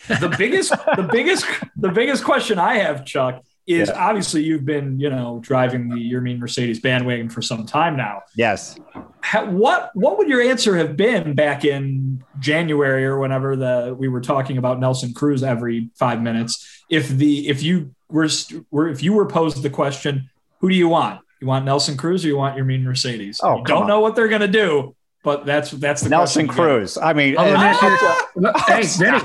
[0.08, 1.46] The biggest, the biggest,
[1.78, 3.96] the biggest question I have, Chuck, is Yeah.
[4.08, 8.22] obviously you've been, you know, driving the Yermin Mercedes bandwagon for some time now.
[8.36, 8.78] Yes.
[9.24, 14.08] Ha- what what would your answer have been back in January or whenever the we
[14.10, 16.84] were talking about Nelson Cruz every five minutes?
[16.90, 18.28] If the if you were,
[18.70, 21.22] were if you were posed the question, who do you want?
[21.40, 23.40] You want Nelson Cruz or you want Yermin Mercedes?
[23.44, 23.88] Oh, you don't on.
[23.88, 26.48] know what they're gonna do, but that's that's the Nelson.
[26.48, 26.98] Cruz.
[26.98, 29.20] I mean, Oh, let me you hey, Vinny,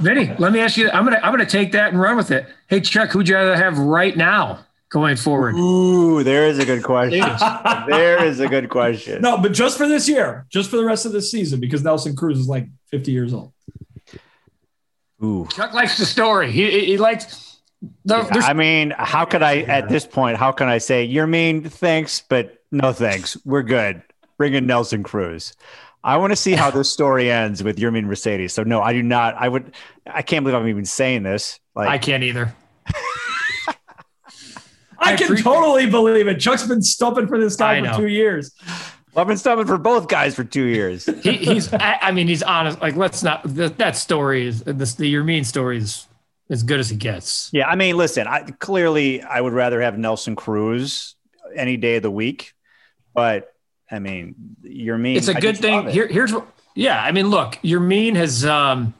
[0.00, 0.90] Vinny, let me ask you.
[0.90, 2.46] I'm gonna I'm gonna take that and run with it.
[2.68, 5.54] Hey, Chuck, who'd you rather have right now going forward?
[5.54, 7.20] Ooh, there is a good question.
[7.88, 9.22] there is a good question.
[9.22, 12.16] No, but just for this year, just for the rest of this season, because Nelson
[12.16, 13.52] Cruz is like 50 years old.
[15.22, 15.46] Ooh.
[15.50, 16.50] Chuck likes the story.
[16.50, 17.58] He he, he likes.
[18.04, 20.36] The, there's- I mean, how could I at this point?
[20.38, 21.70] How can I say Yermin?
[21.70, 23.36] Thanks, but no thanks.
[23.44, 24.02] We're good.
[24.40, 25.52] Bring in Nelson Cruz.
[26.02, 28.54] I want to see how this story ends with Yermin Mercedes.
[28.54, 29.34] So no, I do not.
[29.34, 29.74] I would.
[30.06, 31.60] I can't believe I'm even saying this.
[31.74, 32.54] Like I can't either.
[33.68, 33.74] I,
[34.98, 36.40] I can appreciate- totally believe it.
[36.40, 37.96] Chuck's been stumping for this guy I for know.
[37.98, 38.52] two years.
[39.14, 41.04] I've been stumping for both guys for two years.
[41.22, 41.70] He, he's.
[41.74, 42.80] I, I mean, he's honest.
[42.80, 43.42] Like, let's not.
[43.44, 44.94] The, that story is this.
[44.94, 46.08] The Yermin story is
[46.48, 47.50] as good as it gets.
[47.52, 48.26] Yeah, I mean, listen.
[48.26, 51.14] I clearly I would rather have Nelson Cruz
[51.54, 52.54] any day of the week,
[53.12, 53.52] but
[53.90, 55.16] I mean, Yermin.
[55.16, 55.88] it's a I good thing.
[55.88, 56.46] Here, here's what.
[56.74, 58.94] Yeah, I mean, look, Yermin has um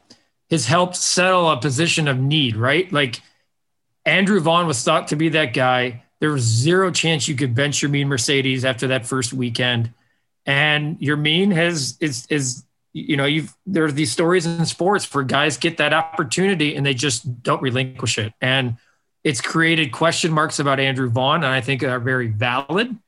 [0.50, 2.92] has helped settle a position of need, right?
[2.92, 3.20] Like
[4.04, 6.02] Andrew Vaughn was thought to be that guy.
[6.18, 9.92] There was zero chance you could bench Yermin Mercedes after that first weekend,
[10.44, 15.22] and Yermin has is is you know you've there are these stories in sports where
[15.22, 18.76] guys get that opportunity and they just don't relinquish it, and
[19.22, 22.98] it's created question marks about Andrew Vaughn, and I think are very valid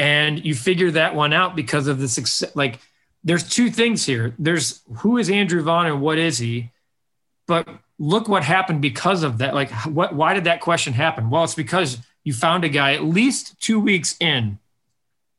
[0.00, 2.56] and you figure that one out because of the success.
[2.56, 2.80] Like,
[3.22, 4.34] there's two things here.
[4.38, 6.70] There's who is Andrew Vaughn and what is he,
[7.46, 9.54] but look what happened because of that.
[9.54, 10.14] Like, what?
[10.14, 11.28] Why did that question happen?
[11.28, 14.58] Well, it's because you found a guy at least two weeks in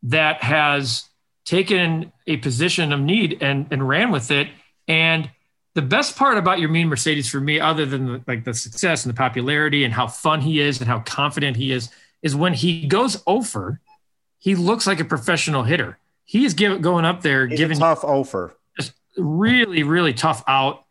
[0.04, 1.10] that has
[1.44, 4.48] taken a position of need and and ran with it.
[4.88, 5.28] And
[5.74, 9.12] the best part about Yermin Mercedes for me, other than the, like the success and
[9.12, 11.90] the popularity and how fun he is and how confident he is,
[12.22, 13.80] is when he goes over
[14.42, 16.00] he looks like a professional hitter.
[16.26, 18.58] He is give, going up there, He's giving a tough offer.
[18.78, 20.84] just really, really tough out.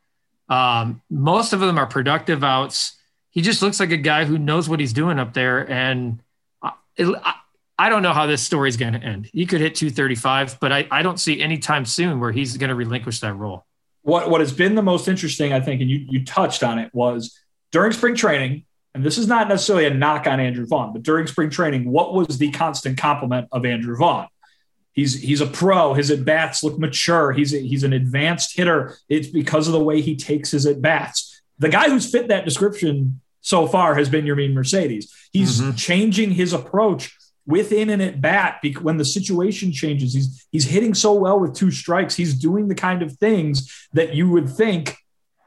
[0.49, 2.97] Um, most of them are productive outs.
[3.31, 5.69] He just looks like a guy who knows what he's doing up there.
[5.69, 6.23] And
[6.63, 7.35] I, it, I,
[7.77, 9.29] I don't know how this story is going to end.
[9.33, 12.69] He could hit 235, but I, I don't see any time soon where he's going
[12.69, 13.67] to relinquish that role.
[14.03, 16.95] What what has been the most interesting, I think, and you you touched on it,
[16.95, 17.39] was
[17.71, 21.27] during spring training, and this is not necessarily a knock on Andrew Vaughn, but during
[21.27, 24.27] spring training, what was the constant compliment of Andrew Vaughn?
[24.93, 25.95] He's he's a pro.
[25.95, 27.33] His at bats look mature.
[27.33, 28.97] He's a, he's an advanced hitter.
[29.09, 31.41] It's because of the way he takes his at bats.
[31.59, 35.13] The guy who's fit that description so far has been Yermin Mercedes.
[35.33, 35.77] He's mm-hmm.
[35.77, 40.13] changing his approach within an at bat when the situation changes.
[40.13, 42.17] He's he's hitting so well with two strikes.
[42.17, 44.97] He's doing the kind of things that you would think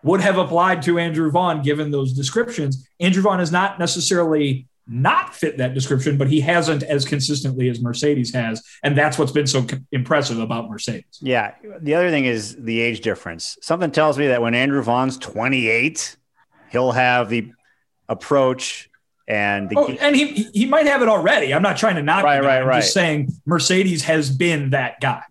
[0.03, 2.87] would have applied to Andrew Vaughn given those descriptions.
[2.99, 7.81] Andrew Vaughn is not necessarily not fit that description, but he hasn't as consistently as
[7.81, 11.19] Mercedes has, and that's what's been so impressive about Mercedes.
[11.21, 11.53] Yeah.
[11.79, 13.57] The other thing is the age difference.
[13.61, 16.17] Something tells me that when Andrew Vaughn's 28,
[16.69, 17.51] he'll have the
[18.09, 18.89] approach
[19.25, 21.53] and the Oh, and he he might have it already.
[21.53, 22.25] I'm not trying to knock.
[22.25, 22.47] Right, guy.
[22.47, 22.81] right, I'm right.
[22.81, 25.23] Just saying Mercedes has been that guy.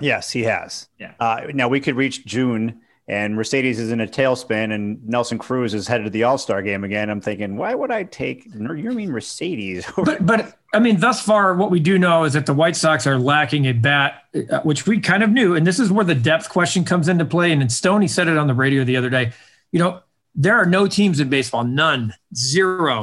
[0.00, 0.88] Yes, he has.
[0.98, 1.12] Yeah.
[1.20, 5.72] Uh, now we could reach June and Mercedes is in a tailspin and Nelson Cruz
[5.72, 7.08] is headed to the All Star game again.
[7.08, 9.86] I'm thinking, why would I take Yermin Mercedes?
[9.96, 13.06] But, but I mean, thus far, what we do know is that the White Sox
[13.06, 15.54] are lacking a bat, uh, which we kind of knew.
[15.54, 17.50] And this is where the depth question comes into play.
[17.50, 19.32] And Stoney said it on the radio the other day.
[19.72, 20.02] You know,
[20.34, 23.00] there are no teams in baseball, none, zero,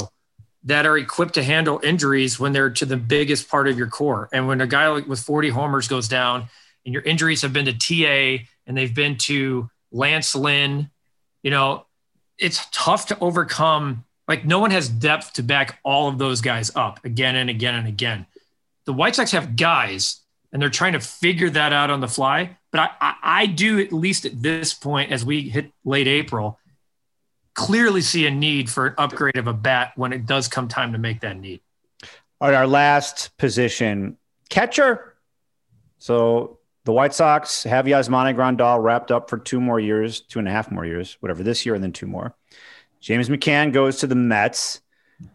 [0.64, 4.30] that are equipped to handle injuries when they're to the biggest part of your core.
[4.32, 6.48] And when a guy with 40 homers goes down
[6.86, 10.90] and your injuries have been to TA and they've been to Lance Lynn,
[11.42, 11.86] you know,
[12.38, 14.04] it's tough to overcome.
[14.28, 17.76] Like no one has depth to back all of those guys up again and again
[17.76, 18.26] and again.
[18.86, 22.58] The White Sox have guys, and they're trying to figure that out on the fly.
[22.72, 26.60] But I, I, I do at least at this point, as we hit late April,
[27.54, 30.92] clearly see a need for an upgrade of a bat when it does come time
[30.92, 31.62] to make that need.
[32.42, 34.18] All right, our last position,
[34.50, 35.16] catcher.
[36.00, 40.48] So the White Sox have Yasmani Grandal wrapped up for two more years, two and
[40.48, 42.36] a half more years, whatever, this year and then two more.
[43.02, 44.82] James McCann goes to the Mets.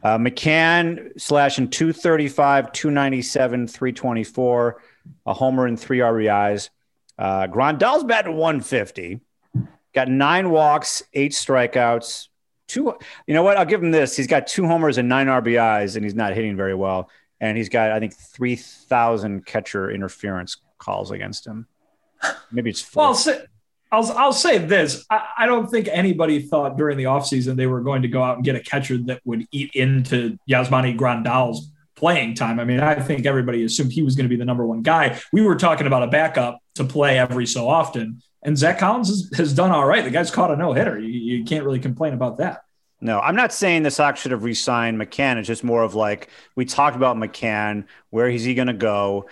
[0.02, 4.82] Uh, McCann slashing 235, 297, 324,
[5.26, 6.70] a homer and three RBIs.
[7.18, 9.20] Uh, Grandal's batting 150,
[9.92, 12.28] got nine walks, eight strikeouts,
[12.68, 12.94] two.
[13.26, 13.56] You know what?
[13.56, 14.16] I'll give him this.
[14.16, 17.10] He's got two homers and nine RBIs, and he's not hitting very well.
[17.40, 21.68] And he's got, I think, three thousand catcher interference calls against him.
[22.50, 23.02] Maybe it's four.
[23.02, 23.08] well.
[23.10, 23.44] I'll say,
[23.92, 25.04] I'll, I'll say this.
[25.10, 28.36] I, I don't think anybody thought during the offseason they were going to go out
[28.36, 32.58] and get a catcher that would eat into Yasmani Grandal's playing time.
[32.58, 35.20] I mean, I think everybody assumed he was going to be the number one guy.
[35.32, 38.22] We were talking about a backup to play every so often.
[38.42, 40.02] And Zach Collins has, has done all right.
[40.02, 40.98] The guy's caught a no hitter.
[40.98, 42.62] You, you can't really complain about that.
[43.02, 45.36] No, I'm not saying the Sox should have re-signed McCann.
[45.36, 47.84] It's just more of like we talked about McCann.
[48.10, 49.26] Where is he going to go?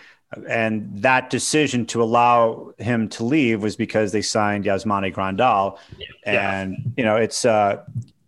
[0.49, 5.79] And that decision to allow him to leave was because they signed Yasmani Grandal.
[6.26, 6.61] Yeah.
[6.61, 7.83] And you know, it's uh,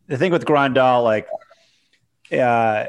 [0.07, 1.29] the thing with Grandal, like,
[2.33, 2.87] uh,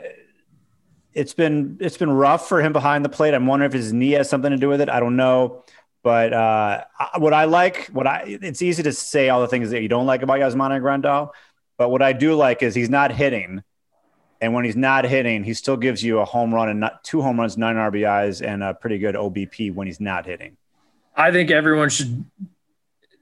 [1.14, 3.34] it's been it's been rough for him behind the plate.
[3.34, 4.89] I'm wondering if his knee has something to do with it.
[4.89, 5.66] I don't know.
[6.03, 6.84] But uh,
[7.18, 10.07] what I like, what I it's easy to say all the things that you don't
[10.07, 11.32] like about Yasmani Grandal,
[11.78, 13.62] but what I do like is he's not hitting,
[14.42, 17.22] and when he's not hitting, he still gives you a home run and not two
[17.22, 20.58] home runs, nine RBIs, and a pretty good OBP when he's not hitting.
[21.16, 22.26] I think everyone should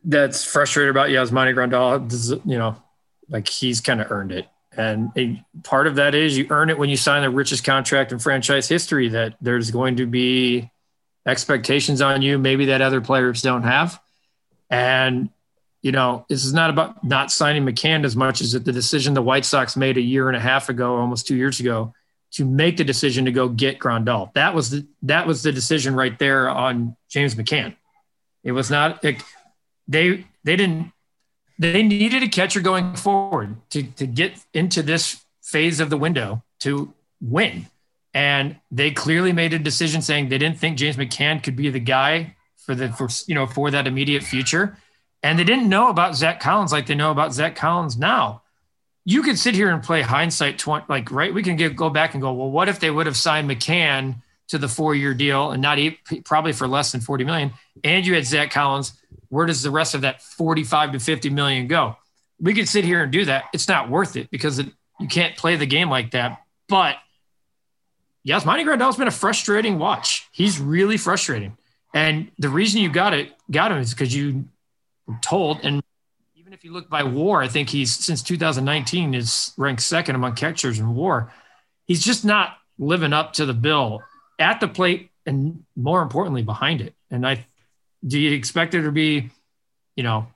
[0.05, 2.81] that's frustrated about Yasmani Grandal, you know,
[3.27, 4.47] like he's kind of earned it.
[4.77, 8.13] And a part of that is you earn it when you sign the richest contract
[8.13, 10.71] in franchise history that there's going to be
[11.25, 13.99] expectations on you, maybe that other players don't have.
[14.69, 15.29] And,
[15.81, 19.21] you know, this is not about not signing McCann as much as the decision the
[19.21, 21.93] White Sox made a year and a half ago, almost two years ago,
[22.31, 24.33] to make the decision to go get Grandal.
[24.33, 27.75] That was the that was the decision right there on James McCann.
[28.43, 29.21] It was not like
[29.87, 30.91] they they didn't
[31.57, 36.43] they needed a catcher going forward to to get into this phase of the window
[36.59, 37.67] to win.
[38.13, 41.79] And they clearly made a decision saying they didn't think James McCann could be the
[41.79, 44.77] guy for the for you know for that immediate future.
[45.21, 48.41] And they didn't know about Zach Collins like they know about Zach Collins now.
[49.05, 51.33] You could sit here and play hindsight 20, like right.
[51.33, 54.21] We can get, go back and go, well, what if they would have signed McCann
[54.49, 55.77] to the four-year deal and not
[56.23, 57.53] probably for less than 40 million,
[57.83, 58.93] and you had Zach Collins?
[59.29, 61.97] Where does the rest of that 45 to 50 million go?
[62.39, 63.45] We could sit here and do that.
[63.53, 64.67] It's not worth it because it,
[64.99, 66.41] you can't play the game like that.
[66.67, 66.97] But
[68.27, 70.27] Yasmani Grandal's been a frustrating watch.
[70.31, 71.57] He's really frustrating.
[71.93, 74.45] And the reason you got it, got him is because you
[75.21, 75.81] told, and
[76.35, 80.35] even if you look by war, I think he's since 2019 is ranked second among
[80.35, 81.31] catchers in war.
[81.85, 84.01] He's just not living up to the bill
[84.39, 86.95] at the plate and more importantly behind it.
[87.11, 87.45] And I
[88.05, 89.29] do you expect it to be,
[89.95, 90.27] you know,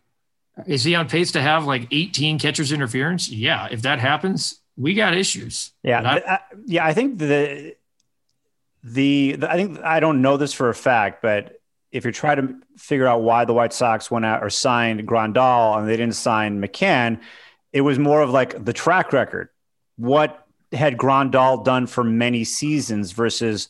[0.67, 3.29] is he on pace to have like 18 catchers interference?
[3.29, 5.71] Yeah, if that happens, we got issues.
[5.81, 6.85] Yeah, I, yeah.
[6.85, 7.75] I think the,
[8.83, 11.59] the, the I think I don't know this for a fact, but
[11.93, 15.77] if you're trying to figure out why the White Sox went out or signed Grandal
[15.77, 17.21] and they didn't sign McCann,
[17.71, 19.49] it was more of like the track record.
[19.97, 23.69] What had Grandal done for many seasons versus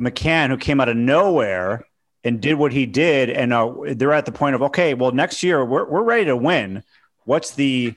[0.00, 1.84] McCann, who came out of nowhere
[2.24, 5.42] and did what he did, and uh, they're at the point of okay, well, next
[5.42, 6.82] year we're we're ready to win.
[7.24, 7.94] What's the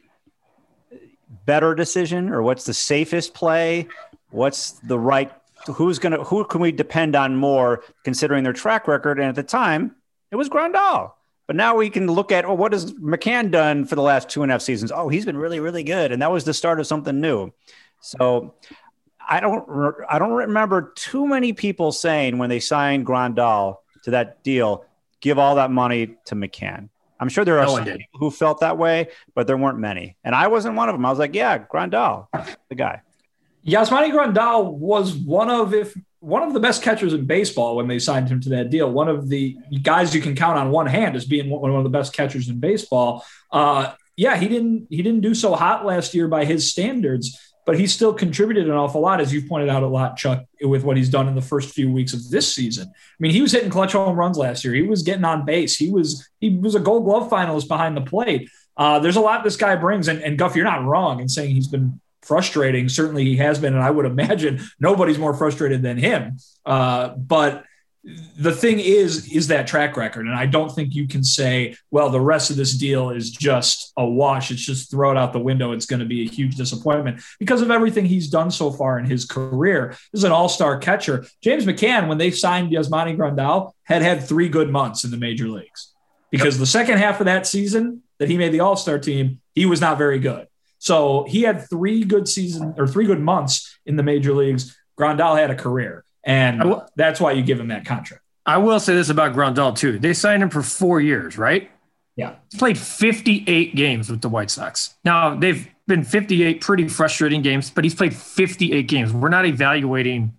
[1.45, 3.87] better decision or what's the safest play?
[4.29, 5.31] What's the right
[5.67, 9.35] who's going to who can we depend on more considering their track record and at
[9.35, 9.95] the time
[10.31, 11.13] it was Grandal.
[11.45, 14.43] But now we can look at oh, what has McCann done for the last two
[14.43, 14.91] and a half seasons?
[14.91, 17.51] Oh, he's been really, really good, and that was the start of something new.
[17.99, 18.55] So
[19.27, 24.43] I don't, I don't remember too many people saying when they signed Grandal to that
[24.43, 24.85] deal,
[25.21, 26.89] give all that money to McCann.
[27.19, 30.17] I'm sure there are no some people who felt that way, but there weren't many.
[30.23, 31.05] And I wasn't one of them.
[31.05, 32.27] I was like, yeah, Grandal,
[32.69, 33.01] the guy.
[33.65, 37.99] Yasmani Grandal was one of, if one of the best catchers in baseball when they
[37.99, 38.89] signed him to that deal.
[38.89, 41.89] One of the guys you can count on one hand as being one of the
[41.89, 43.25] best catchers in baseball.
[43.51, 47.77] Uh, yeah, he didn't he didn't do so hot last year by his standards, but
[47.77, 50.95] he still contributed an awful lot, as you pointed out a lot, Chuck, with what
[50.95, 52.87] he's done in the first few weeks of this season.
[52.87, 54.73] I mean, he was hitting clutch home runs last year.
[54.73, 55.75] He was getting on base.
[55.75, 58.49] He was he was a Gold Glove finalist behind the plate.
[58.77, 61.53] Uh, there's a lot this guy brings, and, and Garf, you're not wrong in saying
[61.53, 62.89] he's been frustrating.
[62.89, 66.37] Certainly, he has been, and I would imagine nobody's more frustrated than him.
[66.65, 67.65] Uh, but
[68.37, 70.25] the thing is is that track record.
[70.25, 73.93] And i don't think you can say well the rest of this deal is just
[73.97, 74.51] a wash.
[74.51, 75.71] It's just throw it out the window.
[75.71, 79.05] It's going to be a huge disappointment because of everything he's done so far in
[79.05, 79.89] his career.
[80.11, 81.25] This is an all-star catcher.
[81.41, 85.47] James mccann when they signed yasmani grandal had had three good months in the major
[85.47, 85.93] leagues.
[86.29, 86.61] Because yep.
[86.61, 89.97] the second half of that season that he made the all-star team he was not
[89.97, 90.47] very good
[90.83, 95.37] so he had three good season or three good months in the major leagues grandal
[95.37, 98.23] had a career and w- that's why you give him that contract.
[98.45, 99.99] I will say this about Grandal too.
[99.99, 101.69] They signed him for four years, right?
[102.15, 102.35] Yeah.
[102.51, 104.95] He's played 58 games with the White Sox.
[105.03, 109.11] Now they've been 58 pretty frustrating games, but he's played 58 games.
[109.11, 110.37] We're not evaluating,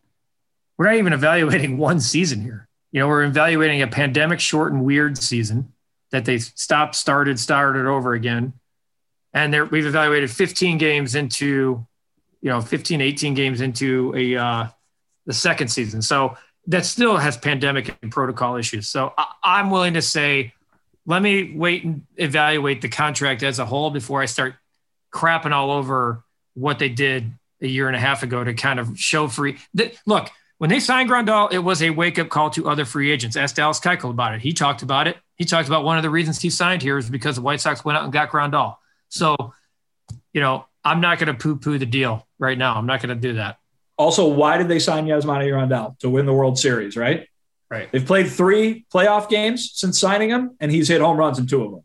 [0.78, 2.68] we're not even evaluating one season here.
[2.92, 5.72] You know, we're evaluating a pandemic shortened weird season
[6.12, 8.53] that they stopped, started, started over again.
[9.35, 11.85] And we've evaluated 15 games into,
[12.41, 14.68] you know, 15, 18 games into a uh,
[15.26, 16.01] the second season.
[16.03, 16.37] So
[16.68, 18.89] that still has pandemic and protocol issues.
[18.89, 20.55] So I, I'm willing to say,
[21.05, 24.55] let me wait and evaluate the contract as a whole before I start
[25.12, 26.22] crapping all over
[26.55, 27.30] what they did
[27.61, 29.59] a year and a half ago to kind of show free.
[29.74, 33.11] That, look, when they signed Grandal, it was a wake up call to other free
[33.11, 33.37] agents.
[33.37, 34.41] Ask Dallas Keuchel about it.
[34.41, 35.16] He talked about it.
[35.37, 37.85] He talked about one of the reasons he signed here is because the White Sox
[37.85, 38.76] went out and got Grandal.
[39.09, 39.55] So,
[40.33, 42.75] you know, I'm not going to poo poo the deal right now.
[42.75, 43.59] I'm not going to do that.
[43.97, 46.97] Also, why did they sign Yasmani Grandal to win the World Series?
[46.97, 47.29] Right.
[47.71, 47.91] Right.
[47.91, 51.65] They've played three playoff games since signing him, and he's hit home runs in two
[51.65, 51.83] of them.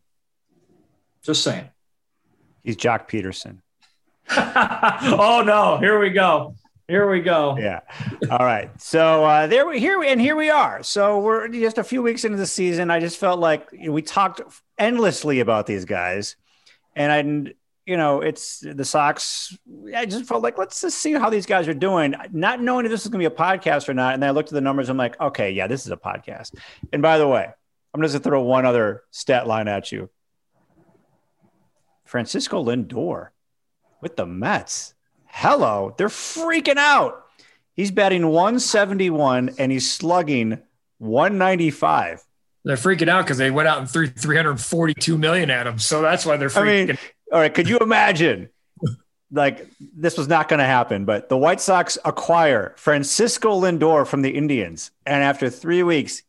[1.23, 1.69] Just saying.
[2.63, 3.59] He's Joc Pederson.
[4.37, 5.77] oh no!
[5.77, 6.55] Here we go.
[6.87, 7.55] Here we go.
[7.57, 7.81] Yeah.
[8.31, 8.69] All right.
[8.81, 10.81] So uh, there we here and here we are.
[10.83, 12.89] So we're just a few weeks into the season.
[12.89, 14.41] I just felt like you know, we talked
[14.77, 16.35] endlessly about these guys,
[16.95, 17.53] and I,
[17.85, 19.57] you know, it's the Sox.
[19.95, 22.91] I just felt like let's just see how these guys are doing, not knowing if
[22.91, 24.13] this is going to be a podcast or not.
[24.13, 24.89] And then I looked at the numbers.
[24.89, 26.55] I'm like, okay, yeah, this is a podcast.
[26.93, 27.47] And by the way,
[27.93, 30.09] I'm just going to throw one other stat line at you.
[32.05, 33.29] Francisco Lindor
[34.01, 34.93] with the Mets.
[35.25, 37.25] Hello, they're freaking out.
[37.75, 40.59] He's batting 171 and he's slugging
[40.97, 42.23] 195.
[42.65, 45.79] They're freaking out because they went out and threw 342 million at him.
[45.79, 46.83] So that's why they're freaking.
[46.83, 46.97] I mean,
[47.31, 48.49] all right, could you imagine?
[49.31, 54.21] like this was not going to happen, but the White Sox acquire Francisco Lindor from
[54.21, 56.23] the Indians, and after three weeks,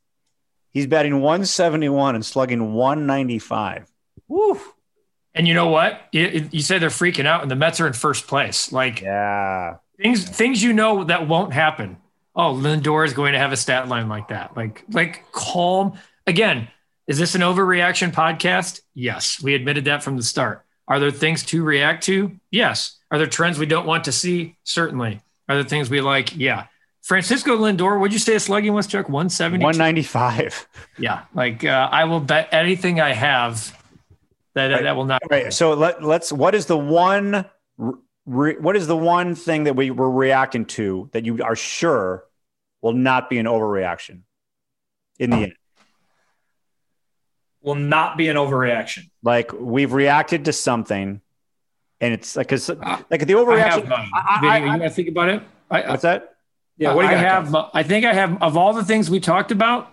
[0.71, 3.91] he's batting 171 and slugging 195.
[4.29, 4.61] Woo!
[5.35, 6.01] And you know what?
[6.13, 8.73] You, you say they're freaking out, and the Mets are in first place.
[8.73, 11.97] Like, yeah, things things you know that won't happen.
[12.35, 14.57] Oh, Lindor is going to have a stat line like that.
[14.57, 15.99] Like, like calm.
[16.31, 16.69] Again,
[17.09, 18.83] is this an overreaction podcast?
[18.95, 20.65] Yes, we admitted that from the start.
[20.87, 22.39] Are there things to react to?
[22.53, 23.01] Yes.
[23.11, 24.57] Are there trends we don't want to see?
[24.63, 25.21] Certainly.
[25.49, 26.37] Are there things we like?
[26.37, 26.67] Yeah.
[27.03, 29.65] Francisco Lindor, would you say a slugging was Chuck 170?
[29.65, 30.69] 195.
[31.01, 31.25] Yeah.
[31.35, 33.77] Like uh, I will bet anything I have
[34.55, 34.85] that right.
[34.85, 35.23] that will not.
[35.29, 35.53] Right.
[35.53, 36.31] So let, let's.
[36.31, 37.45] What is the one?
[38.27, 42.23] Re, what is the one thing that we were reacting to that you are sure
[42.83, 44.21] will not be an overreaction
[45.19, 45.55] in the end?
[47.63, 49.11] Will not be an overreaction.
[49.23, 51.21] Like we've reacted to something,
[52.01, 53.61] and it's like because ah, like the overreaction.
[53.61, 55.43] I have, um, I, I, I, think about it.
[55.69, 56.37] what's that?
[56.79, 56.95] Yeah.
[56.95, 57.55] What do you I have?
[57.55, 59.93] Uh, I think I have of all the things we talked about.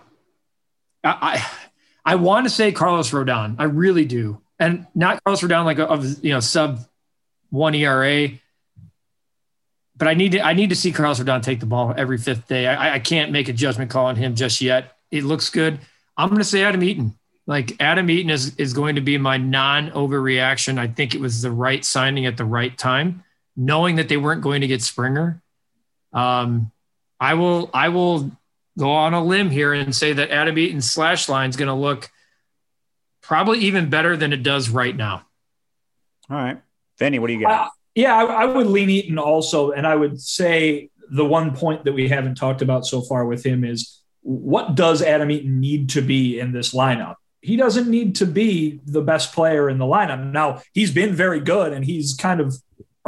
[1.04, 1.46] I
[2.04, 3.56] I want to say Carlos Rodon.
[3.58, 6.80] I really do and not Carlos Rodon like of you know sub
[7.50, 8.30] one ERA.
[9.96, 12.46] But I need to I need to see Carlos Rodon take the ball every fifth
[12.46, 12.66] day.
[12.66, 14.96] I, I can't make a judgment call on him just yet.
[15.10, 15.80] It looks good.
[16.16, 17.14] I'm going to say Adam Eaton.
[17.48, 20.78] Like Adam Eaton is is going to be my non overreaction.
[20.78, 23.24] I think it was the right signing at the right time,
[23.56, 25.42] knowing that they weren't going to get Springer.
[26.12, 26.70] Um,
[27.18, 28.30] I will I will
[28.78, 31.74] go on a limb here and say that Adam Eaton's slash line is going to
[31.74, 32.10] look
[33.22, 35.24] probably even better than it does right now.
[36.30, 36.60] All right.
[36.98, 37.66] Vinny, what do you got?
[37.66, 39.70] Uh, yeah, I, I, would lean Eaton also.
[39.70, 43.44] And I would say the one point that we haven't talked about so far with
[43.44, 47.16] him is what does Adam Eaton need to be in this lineup?
[47.40, 50.32] He doesn't need to be the best player in the lineup.
[50.32, 52.54] Now, he's been very good and he's kind of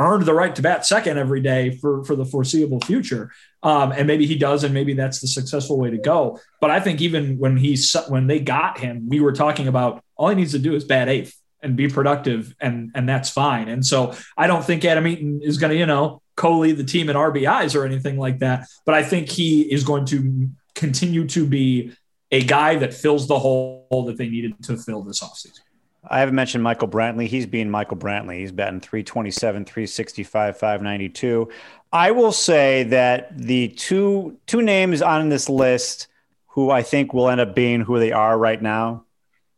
[0.00, 3.30] earned the right to bat second every day for, for the foreseeable future.
[3.62, 6.40] Um, and maybe he does, and maybe that's the successful way to go.
[6.60, 10.28] But I think even when he's when they got him, we were talking about all
[10.28, 13.68] he needs to do is bat eighth and be productive, and and that's fine.
[13.68, 17.10] And so I don't think Adam Eaton is going to you know co-lead the team
[17.10, 18.66] in RBIs or anything like that.
[18.86, 21.92] But I think he is going to continue to be
[22.30, 25.61] a guy that fills the hole that they needed to fill this offseason.
[26.09, 27.26] I haven't mentioned Michael Brantley.
[27.26, 28.38] He's being Michael Brantley.
[28.38, 31.49] He's batting 327, 365, 592.
[31.93, 36.07] I will say that the two two names on this list
[36.47, 39.05] who I think will end up being who they are right now,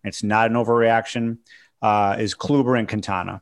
[0.02, 1.38] it's not an overreaction,
[1.80, 3.40] uh, is Kluber and Quintana.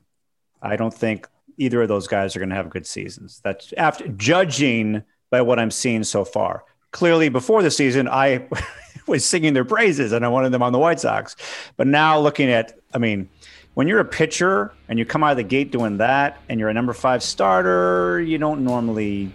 [0.61, 3.41] I don't think either of those guys are going to have good seasons.
[3.43, 6.65] That's after judging by what I'm seeing so far.
[6.91, 8.49] Clearly, before the season, I
[9.11, 11.37] was singing their praises and I wanted them on the White Sox.
[11.77, 13.29] But now looking at, I mean,
[13.75, 16.69] when you're a pitcher and you come out of the gate doing that and you're
[16.69, 19.33] a number five starter, you don't normally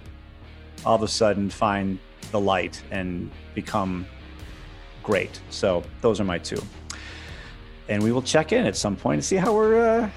[0.85, 1.99] all of a sudden find
[2.31, 4.05] the light and become
[5.03, 5.39] great.
[5.49, 6.61] So those are my two.
[7.87, 10.09] And we will check in at some point and see how we're uh,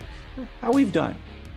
[0.62, 1.14] how we've done.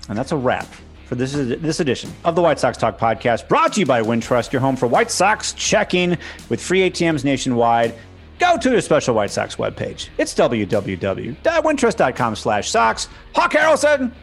[0.10, 0.68] And that's a wrap
[1.12, 4.02] for this is this edition of the White Sox Talk podcast, brought to you by
[4.02, 7.96] Wintrust, your home for White Sox checking with free ATMs nationwide.
[8.40, 10.08] Go to the special White Sox webpage.
[10.18, 13.10] It's www.wintrust.com slash socks.
[13.36, 14.14] Hawk Harrelson,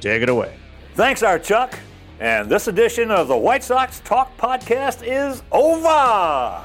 [0.00, 0.56] take it away.
[0.94, 1.78] Thanks, our Chuck.
[2.18, 6.64] And this edition of the White Sox Talk podcast is over.